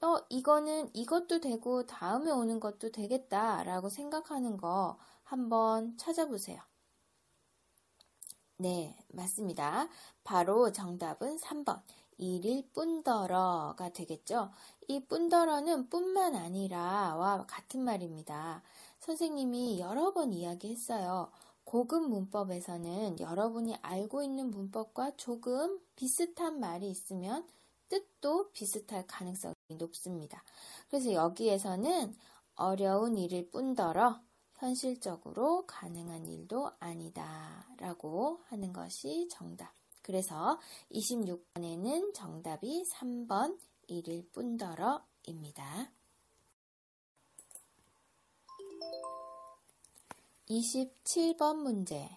어, 0.00 0.18
이거는 0.30 0.90
이것도 0.94 1.40
되고 1.40 1.86
다음에 1.86 2.30
오는 2.30 2.58
것도 2.58 2.90
되겠다라고 2.90 3.88
생각하는 3.88 4.56
거 4.56 4.98
한번 5.22 5.96
찾아보세요. 5.96 6.60
네, 8.56 8.96
맞습니다. 9.08 9.88
바로 10.24 10.72
정답은 10.72 11.38
3번. 11.38 11.82
일일 12.18 12.68
뿐더러가 12.72 13.88
되겠죠. 13.92 14.50
이 14.86 15.04
뿐더러는 15.06 15.88
뿐만 15.88 16.36
아니라와 16.36 17.46
같은 17.48 17.82
말입니다. 17.82 18.62
선생님이 19.02 19.80
여러 19.80 20.12
번 20.12 20.32
이야기했어요. 20.32 21.28
고급 21.64 22.08
문법에서는 22.08 23.18
여러분이 23.18 23.74
알고 23.82 24.22
있는 24.22 24.50
문법과 24.50 25.16
조금 25.16 25.80
비슷한 25.96 26.60
말이 26.60 26.88
있으면 26.88 27.44
뜻도 27.88 28.52
비슷할 28.52 29.04
가능성이 29.08 29.54
높습니다. 29.76 30.44
그래서 30.88 31.12
여기에서는 31.12 32.14
어려운 32.54 33.18
일일 33.18 33.50
뿐더러 33.50 34.20
현실적으로 34.54 35.66
가능한 35.66 36.28
일도 36.28 36.70
아니다 36.78 37.66
라고 37.78 38.40
하는 38.44 38.72
것이 38.72 39.28
정답. 39.28 39.74
그래서 40.02 40.60
26번에는 40.92 42.14
정답이 42.14 42.84
3번 42.88 43.58
일일 43.88 44.30
뿐더러 44.30 45.04
입니다. 45.24 45.90
27번 50.52 51.56
문제. 51.56 52.10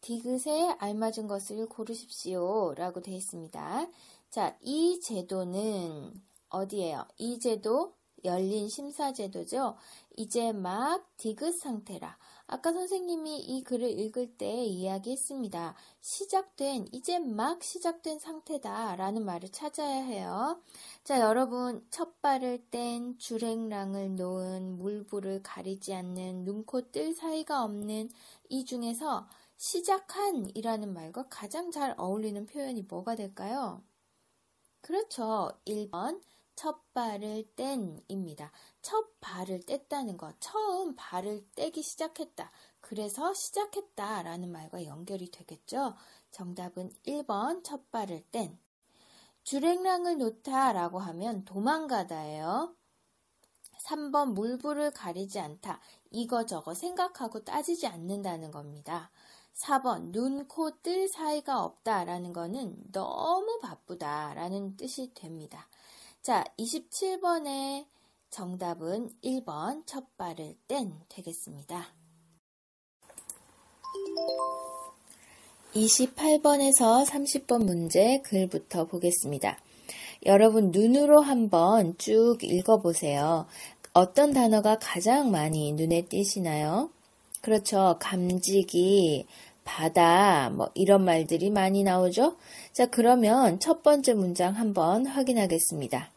디귿에 0.00 0.74
알맞은 0.78 1.28
것을 1.28 1.66
고르십시오. 1.68 2.74
라고 2.74 3.00
되어 3.00 3.14
있습니다. 3.14 3.86
자, 4.30 4.56
이 4.62 5.00
제도는 5.00 6.20
어디에요? 6.48 7.06
이 7.18 7.38
제도 7.38 7.94
열린 8.24 8.68
심사제도죠. 8.68 9.76
이제 10.16 10.52
막 10.52 11.06
디귿 11.18 11.52
상태라. 11.52 12.18
아까 12.52 12.70
선생님이 12.70 13.38
이 13.38 13.64
글을 13.64 13.98
읽을 13.98 14.36
때 14.36 14.46
이야기했습니다. 14.46 15.74
시작된, 16.02 16.86
이제 16.92 17.18
막 17.18 17.62
시작된 17.62 18.18
상태다 18.18 18.94
라는 18.96 19.24
말을 19.24 19.48
찾아야 19.48 20.02
해요. 20.02 20.60
자, 21.02 21.18
여러분, 21.20 21.82
첫 21.88 22.20
발을 22.20 22.66
뗀, 22.70 23.16
주랭랑을 23.16 24.16
놓은, 24.16 24.76
물불을 24.78 25.42
가리지 25.42 25.94
않는, 25.94 26.44
눈코 26.44 26.90
뜰 26.90 27.14
사이가 27.14 27.64
없는 27.64 28.10
이 28.50 28.64
중에서 28.66 29.26
시작한 29.56 30.50
이라는 30.54 30.92
말과 30.92 31.28
가장 31.30 31.70
잘 31.70 31.94
어울리는 31.96 32.44
표현이 32.44 32.82
뭐가 32.82 33.14
될까요? 33.16 33.82
그렇죠. 34.82 35.58
1번. 35.64 36.20
첫 36.54 36.92
발을 36.92 37.54
뗀입니다. 37.56 38.52
첫 38.82 39.20
발을 39.20 39.60
뗐다는 39.60 40.16
것, 40.16 40.34
처음 40.40 40.94
발을 40.94 41.46
떼기 41.54 41.82
시작했다. 41.82 42.50
그래서 42.80 43.32
시작했다 43.34 44.22
라는 44.22 44.50
말과 44.52 44.84
연결이 44.84 45.30
되겠죠. 45.30 45.94
정답은 46.30 46.92
1번 47.06 47.64
첫 47.64 47.90
발을 47.90 48.22
뗀. 48.30 48.58
주랭랑을 49.44 50.18
놓다 50.18 50.72
라고 50.72 50.98
하면 50.98 51.44
도망가다예요. 51.44 52.76
3번 53.82 54.32
물불을 54.34 54.92
가리지 54.92 55.40
않다. 55.40 55.80
이거저거 56.10 56.74
생각하고 56.74 57.42
따지지 57.42 57.86
않는다는 57.86 58.50
겁니다. 58.50 59.10
4번 59.54 60.12
눈, 60.12 60.46
코, 60.48 60.70
뜰 60.82 61.08
사이가 61.08 61.62
없다 61.62 62.04
라는 62.04 62.32
거는 62.32 62.92
너무 62.92 63.58
바쁘다 63.60 64.34
라는 64.34 64.76
뜻이 64.76 65.12
됩니다. 65.14 65.68
자, 66.22 66.44
27번의 66.56 67.84
정답은 68.30 69.10
1번 69.24 69.82
첫 69.86 70.16
발을 70.16 70.54
뗀 70.68 70.92
되겠습니다. 71.08 71.88
28번에서 75.74 77.04
30번 77.04 77.64
문제 77.64 78.20
글부터 78.22 78.84
보겠습니다. 78.84 79.58
여러분 80.24 80.70
눈으로 80.70 81.20
한번 81.20 81.98
쭉 81.98 82.38
읽어보세요. 82.40 83.46
어떤 83.92 84.32
단어가 84.32 84.78
가장 84.78 85.32
많이 85.32 85.72
눈에 85.72 86.02
띄시나요? 86.02 86.90
그렇죠. 87.40 87.96
감지기, 87.98 89.26
바다, 89.64 90.50
뭐 90.50 90.70
이런 90.74 91.04
말들이 91.04 91.50
많이 91.50 91.82
나오죠? 91.82 92.36
자, 92.72 92.86
그러면 92.86 93.60
첫 93.60 93.82
번째 93.82 94.14
문장 94.14 94.54
한번 94.54 95.06
확인하겠습니다. 95.06 96.10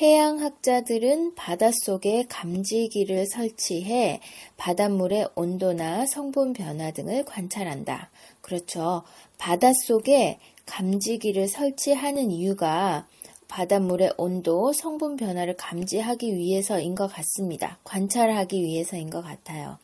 해양학자들은 0.00 1.34
바닷속에 1.34 2.24
감지기를 2.28 3.26
설치해 3.26 4.20
바닷물의 4.56 5.28
온도나 5.34 6.06
성분 6.06 6.54
변화 6.54 6.90
등을 6.92 7.24
관찰한다. 7.24 8.10
그렇죠. 8.40 9.02
바닷속에 9.36 10.38
감지기를 10.64 11.48
설치하는 11.48 12.30
이유가 12.30 13.06
바닷물의 13.48 14.14
온도, 14.16 14.72
성분 14.72 15.16
변화를 15.16 15.56
감지하기 15.56 16.36
위해서인 16.36 16.94
것 16.94 17.08
같습니다. 17.08 17.78
관찰하기 17.84 18.62
위해서인 18.62 19.10
것 19.10 19.20
같아요. 19.20 19.76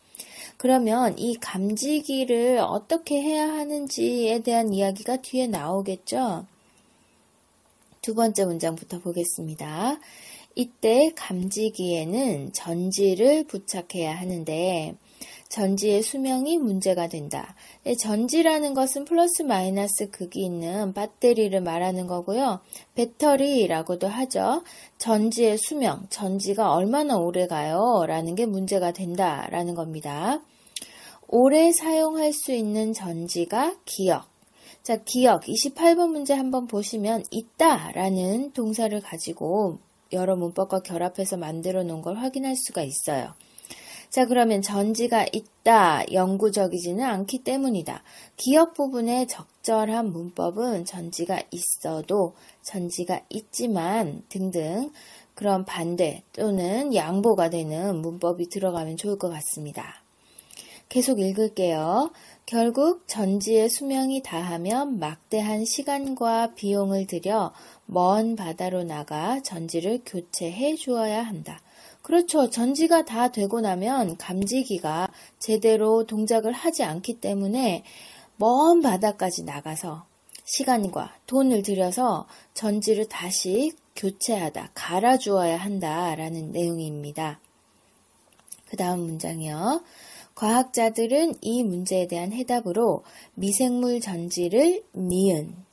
그러면 0.59 1.17
이 1.19 1.37
감지기를 1.37 2.59
어떻게 2.59 3.23
해야 3.23 3.49
하는지에 3.49 4.41
대한 4.41 4.75
이야기가 4.75 5.19
뒤에 5.23 5.47
나오겠죠? 5.47 6.47
두 8.03 8.15
번째 8.17 8.45
문장부터 8.45 8.99
보겠습니다. 8.99 10.01
이때 10.57 11.13
감지기에는 11.15 12.53
전지를 12.53 13.45
부착해야 13.45 14.19
하는데 14.19 14.97
전지의 15.49 16.03
수명이 16.03 16.59
문제가 16.59 17.09
된다. 17.09 17.55
네, 17.85 17.97
전지라는 17.97 18.75
것은 18.75 19.05
플러스 19.05 19.43
마이너스 19.43 20.11
극이 20.11 20.45
있는 20.45 20.93
배터리를 20.93 21.59
말하는 21.61 22.07
거고요. 22.07 22.61
배터리라고도 22.95 24.09
하죠. 24.09 24.63
전지의 24.99 25.57
수명, 25.59 26.07
전지가 26.11 26.73
얼마나 26.73 27.17
오래 27.17 27.47
가요? 27.47 28.05
라는 28.07 28.35
게 28.35 28.45
문제가 28.45 28.93
된다라는 28.93 29.75
겁니다. 29.75 30.41
오래 31.29 31.73
사용할 31.73 32.33
수 32.33 32.53
있는 32.53 32.93
전지가 32.93 33.77
기억. 33.85 34.27
자, 34.83 34.97
기억 35.05 35.43
28번 35.45 36.11
문제 36.11 36.35
한번 36.35 36.67
보시면 36.67 37.25
있다라는 37.31 38.53
동사를 38.53 38.99
가지고 39.01 39.79
여러 40.13 40.37
문법과 40.37 40.81
결합해서 40.81 41.37
만들어 41.37 41.83
놓은 41.83 42.01
걸 42.01 42.17
확인할 42.17 42.57
수가 42.57 42.83
있어요. 42.83 43.35
자, 44.11 44.25
그러면 44.25 44.63
전지가 44.63 45.27
있다, 45.33 46.13
영구적이지는 46.13 47.05
않기 47.05 47.45
때문이다. 47.45 48.03
기억 48.37 48.73
부분의 48.73 49.29
적절한 49.29 50.11
문법은 50.11 50.87
전지가 50.87 51.43
있어도, 51.51 52.35
전지가 52.63 53.21
있지만 53.29 54.23
등등 54.31 54.91
그런 55.35 55.65
반대 55.67 56.23
또는 56.33 56.95
양보가 56.95 57.51
되는 57.51 57.97
문법이 57.97 58.49
들어가면 58.49 58.97
좋을 58.97 59.19
것 59.19 59.29
같습니다. 59.29 60.03
계속 60.89 61.21
읽을게요. 61.21 62.11
결국 62.47 63.07
전지의 63.07 63.69
수명이 63.69 64.23
다하면 64.23 64.99
막대한 64.99 65.67
시간과 65.67 66.55
비용을 66.55 67.07
들여 67.07 67.53
먼 67.85 68.37
바다로 68.37 68.85
나가 68.85 69.43
전지를 69.43 70.01
교체해 70.07 70.77
주어야 70.77 71.23
한다. 71.23 71.61
그렇죠. 72.09 72.49
전지가 72.49 73.05
다 73.05 73.31
되고 73.31 73.61
나면 73.61 74.17
감지기가 74.17 75.09
제대로 75.39 76.07
동작을 76.07 76.53
하지 76.53 76.83
않기 76.83 77.21
때문에 77.21 77.85
먼 78.39 78.81
바다까지 78.81 79.45
나가서 79.45 80.07
시간과 80.47 81.13
돈을 81.27 81.63
들여서 81.63 82.27
전지를 82.55 83.11
다시 83.11 83.73
교체하다, 83.95 84.71
갈아주어야 84.73 85.59
한다라는 85.59 86.51
내용입니다. 86.51 87.41
그 88.71 88.79
다음 88.79 89.01
문장이요. 89.01 89.83
과학자들은 90.35 91.35
이 91.43 91.63
문제에 91.63 92.09
대한 92.09 92.33
해답으로 92.33 93.03
미생물 93.35 94.01
전지를 94.01 94.83
니은. 94.97 95.68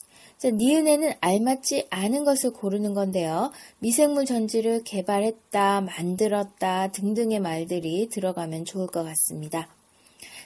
자, 0.46 0.52
니은에는 0.52 1.14
알맞지 1.22 1.88
않은 1.90 2.24
것을 2.24 2.54
고르는 2.54 2.94
건데요. 2.94 3.52
미생물 3.80 4.26
전지를 4.26 4.84
개발했다, 4.84 5.82
만들었다 5.82 6.92
등등의 6.92 7.40
말들이 7.40 8.10
들어가면 8.12 8.64
좋을 8.64 8.86
것 8.86 9.04
같습니다. 9.04 9.68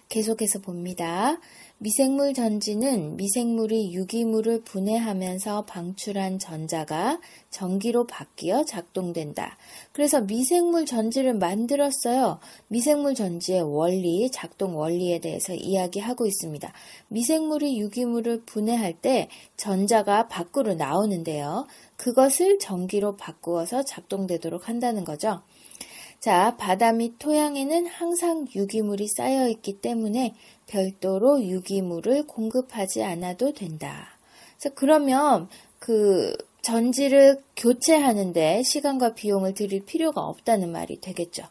계속해서 0.07 0.59
봅니다. 0.59 1.37
미생물 1.81 2.33
전지는 2.33 3.15
미생물이 3.15 3.93
유기물을 3.93 4.63
분해하면서 4.63 5.63
방출한 5.63 6.37
전자가 6.37 7.21
전기로 7.51 8.05
바뀌어 8.05 8.65
작동된다. 8.65 9.57
그래서 9.93 10.19
미생물 10.19 10.85
전지를 10.85 11.35
만들었어요. 11.35 12.39
미생물 12.67 13.15
전지의 13.15 13.61
원리, 13.61 14.29
작동 14.29 14.77
원리에 14.77 15.19
대해서 15.19 15.53
이야기하고 15.53 16.25
있습니다. 16.25 16.69
미생물이 17.07 17.79
유기물을 17.79 18.41
분해할 18.45 18.99
때 18.99 19.29
전자가 19.55 20.27
밖으로 20.27 20.73
나오는데요. 20.73 21.65
그것을 21.95 22.59
전기로 22.59 23.15
바꾸어서 23.15 23.83
작동되도록 23.83 24.67
한다는 24.67 25.05
거죠. 25.05 25.43
자, 26.19 26.57
바다 26.57 26.91
및 26.91 27.17
토양에는 27.17 27.87
항상 27.87 28.45
유기물이 28.53 29.07
쌓여 29.07 29.47
있기 29.47 29.79
때문에 29.79 30.35
별도로 30.67 31.41
유기물을 31.43 32.27
공급하지 32.27 33.03
않아도 33.03 33.53
된다. 33.53 34.17
자, 34.57 34.69
그러면 34.75 35.47
그 35.79 36.35
전지를 36.61 37.41
교체하는데 37.55 38.63
시간과 38.63 39.13
비용을 39.13 39.53
들일 39.53 39.85
필요가 39.85 40.21
없다는 40.21 40.71
말이 40.73 40.99
되겠죠. 40.99 41.43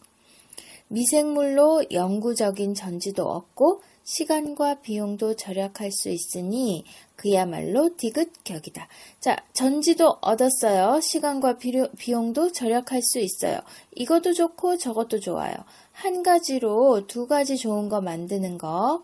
미생물로 0.88 1.85
영구적인 1.90 2.74
전지도 2.74 3.24
없고 3.24 3.83
시간과 4.04 4.81
비용도 4.81 5.35
절약할 5.37 5.92
수 5.92 6.11
있으니 6.11 6.85
그야말로 7.18 7.96
디귿격이다. 7.96 8.87
자, 9.18 9.37
전지도 9.52 10.18
얻었어요. 10.20 11.00
시간과 11.00 11.59
비용도 11.59 12.52
절약할 12.52 13.02
수 13.02 13.18
있어요. 13.18 13.59
이것도 13.96 14.35
좋고 14.35 14.76
저것도 14.78 15.18
좋아요. 15.18 15.52
한 15.92 16.22
가지로 16.22 17.09
두 17.09 17.26
가지 17.26 17.57
좋은 17.57 17.88
거 17.88 18.00
만드는 18.00 18.57
거. 18.57 19.02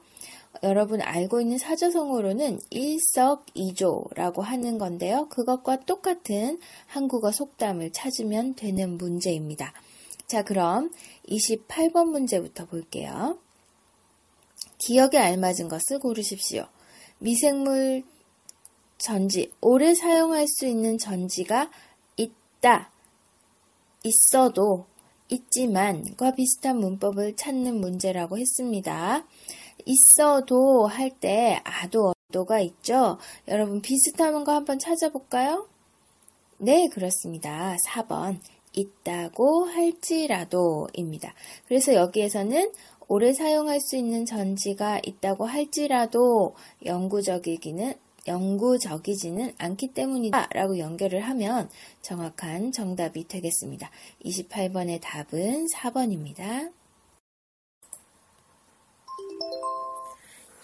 여러분 0.63 1.03
알고 1.03 1.41
있는 1.41 1.59
사자성어로는 1.59 2.61
일석이조라고 2.71 4.43
하는 4.43 4.79
건데요. 4.79 5.29
그것과 5.29 5.81
똑같은 5.81 6.61
한국어 6.87 7.33
속담을 7.33 7.91
찾으면 7.91 8.55
되는 8.55 8.97
문제입니다. 8.97 9.73
자, 10.29 10.45
그럼 10.45 10.93
28번 11.29 12.11
문제부터 12.11 12.67
볼게요. 12.67 13.39
기억에 14.79 15.19
알맞은 15.19 15.69
것을 15.69 15.99
고르십시오. 15.99 16.69
미생물 17.25 18.03
전지, 18.99 19.51
오래 19.63 19.95
사용할 19.95 20.47
수 20.47 20.67
있는 20.67 20.99
전지가 20.99 21.71
있다, 22.19 22.93
있어도, 24.03 24.85
있지만과 25.31 26.33
비슷한 26.33 26.79
문법을 26.79 27.35
찾는 27.37 27.81
문제라고 27.81 28.37
했습니다. 28.37 29.25
있어도 29.87 30.87
할 30.87 31.19
때 31.19 31.63
아도 31.65 32.13
어도가 32.29 32.61
있죠? 32.61 33.17
여러분 33.49 33.81
비슷한 33.81 34.45
거 34.45 34.53
한번 34.53 34.79
찾아볼까요? 34.79 35.67
네, 36.59 36.89
그렇습니다. 36.89 37.75
4번. 37.87 38.39
있다고 38.75 39.65
할지라도입니다. 39.65 41.35
그래서 41.67 41.95
여기에서는 41.95 42.73
오래 43.09 43.33
사용할 43.33 43.81
수 43.81 43.97
있는 43.97 44.25
전지가 44.27 45.01
있다고 45.05 45.47
할지라도 45.47 46.55
영구적이기는 46.85 47.95
영구적이지는 48.27 49.53
않기 49.59 49.89
때문이다 49.89 50.49
라고 50.53 50.79
연결을 50.79 51.21
하면 51.21 51.69
정확한 52.01 52.73
정답이 52.73 53.29
되겠습니다. 53.29 53.91
28번의 54.25 55.01
답은 55.03 55.67
4번입니다. 55.67 56.73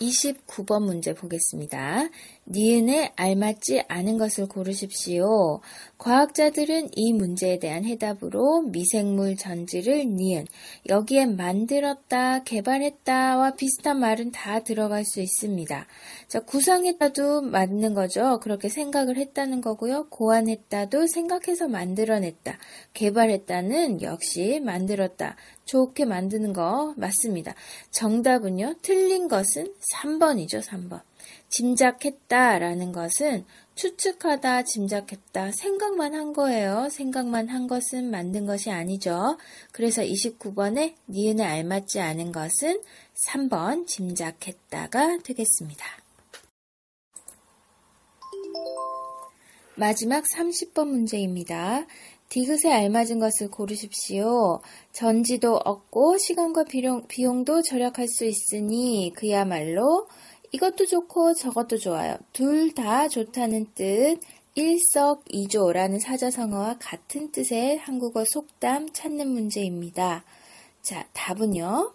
29번 0.01 0.85
문제 0.85 1.13
보겠습니다. 1.13 2.09
니은에 2.47 3.13
알맞지 3.17 3.85
않은 3.89 4.17
것을 4.17 4.49
고르십시오. 4.49 5.61
과학자들은 6.01 6.93
이 6.97 7.13
문제에 7.13 7.59
대한 7.59 7.85
해답으로 7.85 8.63
미생물 8.63 9.37
전지를 9.37 10.07
니은, 10.07 10.47
여기에 10.89 11.27
만들었다, 11.27 12.43
개발했다와 12.43 13.57
비슷한 13.57 14.01
말은 14.01 14.33
다 14.33 14.61
들어갈 14.61 15.05
수 15.05 15.21
있습니다. 15.21 15.87
자, 16.27 16.41
구성했다도 16.41 17.43
맞는 17.43 17.93
거죠. 17.93 18.41
그렇게 18.41 18.71
생각을 18.71 19.19
했다는 19.19 19.61
거고요. 19.61 20.09
고안했다도 20.09 21.07
생각해서 21.07 21.69
만들어냈다. 21.69 22.57
개발했다는 22.95 24.01
역시 24.01 24.59
만들었다. 24.65 25.37
좋게 25.67 26.07
만드는 26.07 26.55
거 26.55 26.95
맞습니다. 26.97 27.55
정답은요, 27.91 28.77
틀린 28.81 29.29
것은 29.29 29.75
3번이죠, 29.93 30.63
3번. 30.63 31.03
짐작했다라는 31.51 32.93
것은 32.93 33.45
추측하다, 33.75 34.65
짐작했다, 34.65 35.53
생각만 35.53 36.15
한 36.15 36.33
거예요. 36.33 36.89
생각만 36.91 37.49
한 37.49 37.67
것은 37.67 38.11
만든 38.11 38.47
것이 38.47 38.71
아니죠. 38.71 39.39
그래서 39.73 40.03
29번에 40.03 40.95
니은에 41.09 41.45
알맞지 41.45 42.01
않은 42.01 42.33
것은 42.33 42.83
3번 43.29 43.87
짐작했다가 43.87 45.19
되겠습니다. 45.25 45.85
마지막 49.77 50.25
30번 50.25 50.89
문제입니다. 50.89 51.87
디귿에 52.29 52.71
알맞은 52.71 53.19
것을 53.19 53.51
고르십시오. 53.51 54.61
전지도 54.93 55.57
얻고 55.57 56.19
시간과 56.19 56.65
비용, 56.65 57.07
비용도 57.09 57.63
절약할 57.63 58.07
수 58.07 58.25
있으니 58.25 59.13
그야말로 59.17 60.07
이것도 60.53 60.87
좋고 60.87 61.35
저것도 61.35 61.79
좋아요. 61.79 62.17
둘 62.33 62.75
다 62.75 63.09
좋다는 63.09 63.67
뜻. 63.75 64.19
일석이조라는 64.55 66.01
사자성어와 66.01 66.77
같은 66.81 67.31
뜻의 67.31 67.79
한국어 67.79 68.25
속담 68.25 68.93
찾는 68.93 69.29
문제입니다. 69.29 70.25
자, 70.83 71.07
답은요. 71.13 71.93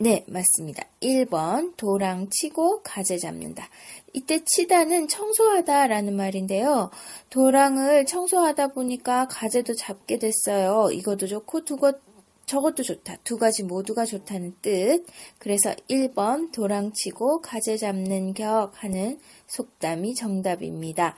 네, 0.00 0.24
맞습니다. 0.28 0.84
1번 1.02 1.74
도랑 1.76 2.28
치고 2.30 2.82
가재 2.82 3.18
잡는다. 3.18 3.68
이때 4.12 4.44
치다는 4.44 5.08
청소하다 5.08 5.88
라는 5.88 6.14
말인데요. 6.14 6.90
도랑을 7.30 8.06
청소하다 8.06 8.68
보니까 8.68 9.26
가재도 9.26 9.74
잡게 9.74 10.18
됐어요. 10.18 10.90
이것도 10.92 11.26
좋고 11.26 11.64
두것 11.64 12.07
저것도 12.48 12.82
좋다. 12.82 13.16
두 13.24 13.36
가지 13.36 13.62
모두가 13.62 14.06
좋다는 14.06 14.54
뜻. 14.62 15.04
그래서 15.38 15.74
1번 15.88 16.50
도랑 16.50 16.92
치고 16.94 17.42
가재 17.42 17.76
잡는 17.76 18.32
격 18.32 18.72
하는 18.82 19.20
속담이 19.46 20.14
정답입니다. 20.14 21.14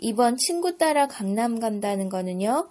2번 0.00 0.36
친구 0.36 0.76
따라 0.76 1.08
강남 1.08 1.58
간다는 1.58 2.10
거는요. 2.10 2.68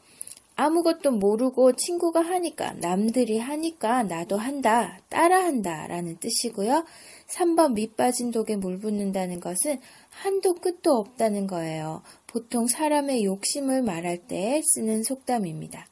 아무것도 0.56 1.10
모르고 1.10 1.74
친구가 1.74 2.22
하니까, 2.22 2.74
남들이 2.74 3.40
하니까 3.40 4.04
나도 4.04 4.38
한다, 4.38 5.00
따라 5.10 5.44
한다 5.44 5.88
라는 5.88 6.18
뜻이고요. 6.20 6.86
3번 7.28 7.74
밑 7.74 7.98
빠진 7.98 8.30
독에 8.30 8.58
물 8.58 8.78
붓는다는 8.78 9.40
것은 9.40 9.80
한도 10.10 10.54
끝도 10.54 10.92
없다는 10.98 11.48
거예요. 11.48 12.04
보통 12.28 12.68
사람의 12.68 13.26
욕심을 13.26 13.82
말할 13.82 14.28
때 14.28 14.62
쓰는 14.64 15.02
속담입니다. 15.02 15.88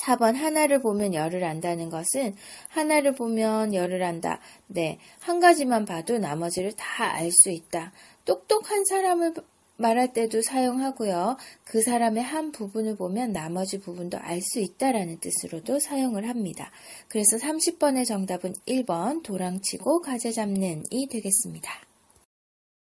4번 0.00 0.34
하나를 0.34 0.80
보면 0.80 1.14
열을 1.14 1.44
안다는 1.44 1.90
것은 1.90 2.34
하나를 2.68 3.14
보면 3.14 3.74
열을 3.74 4.02
안다. 4.02 4.40
네, 4.66 4.98
한 5.20 5.40
가지만 5.40 5.84
봐도 5.84 6.18
나머지를 6.18 6.72
다 6.72 7.14
알 7.14 7.30
수 7.32 7.50
있다. 7.50 7.92
똑똑한 8.24 8.84
사람을 8.84 9.34
말할 9.76 10.12
때도 10.12 10.42
사용하고요. 10.42 11.36
그 11.64 11.80
사람의 11.82 12.22
한 12.22 12.52
부분을 12.52 12.96
보면 12.96 13.32
나머지 13.32 13.80
부분도 13.80 14.18
알 14.18 14.40
수 14.42 14.60
있다라는 14.60 15.18
뜻으로도 15.20 15.78
사용을 15.78 16.28
합니다. 16.28 16.70
그래서 17.08 17.36
30번의 17.38 18.06
정답은 18.06 18.54
1번 18.66 19.22
도랑치고 19.22 20.02
가재 20.02 20.32
잡는이 20.32 21.08
되겠습니다. 21.10 21.89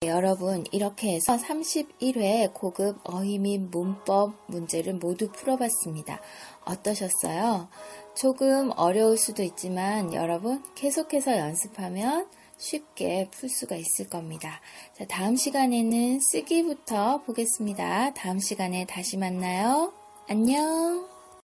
여러분 0.07 0.64
이렇게 0.73 1.14
해서 1.14 1.37
31회 1.37 2.53
고급 2.53 2.99
어휘 3.05 3.38
및 3.38 3.59
문법 3.71 4.35
문제를 4.47 4.95
모두 4.95 5.31
풀어봤습니다. 5.31 6.21
어떠셨어요? 6.64 7.69
조금 8.14 8.73
어려울 8.77 9.17
수도 9.19 9.43
있지만 9.43 10.14
여러분 10.14 10.62
계속해서 10.75 11.38
연습하면 11.38 12.27
쉽게 12.57 13.29
풀 13.31 13.49
수가 13.49 13.77
있을 13.77 14.09
겁니다. 14.09 14.61
자, 14.97 15.05
다음 15.07 15.37
시간에는 15.37 16.21
쓰기부터 16.21 17.23
보겠습니다. 17.23 18.14
다음 18.14 18.38
시간에 18.38 18.87
다시 18.87 19.17
만나요. 19.17 19.93
안녕! 20.29 21.13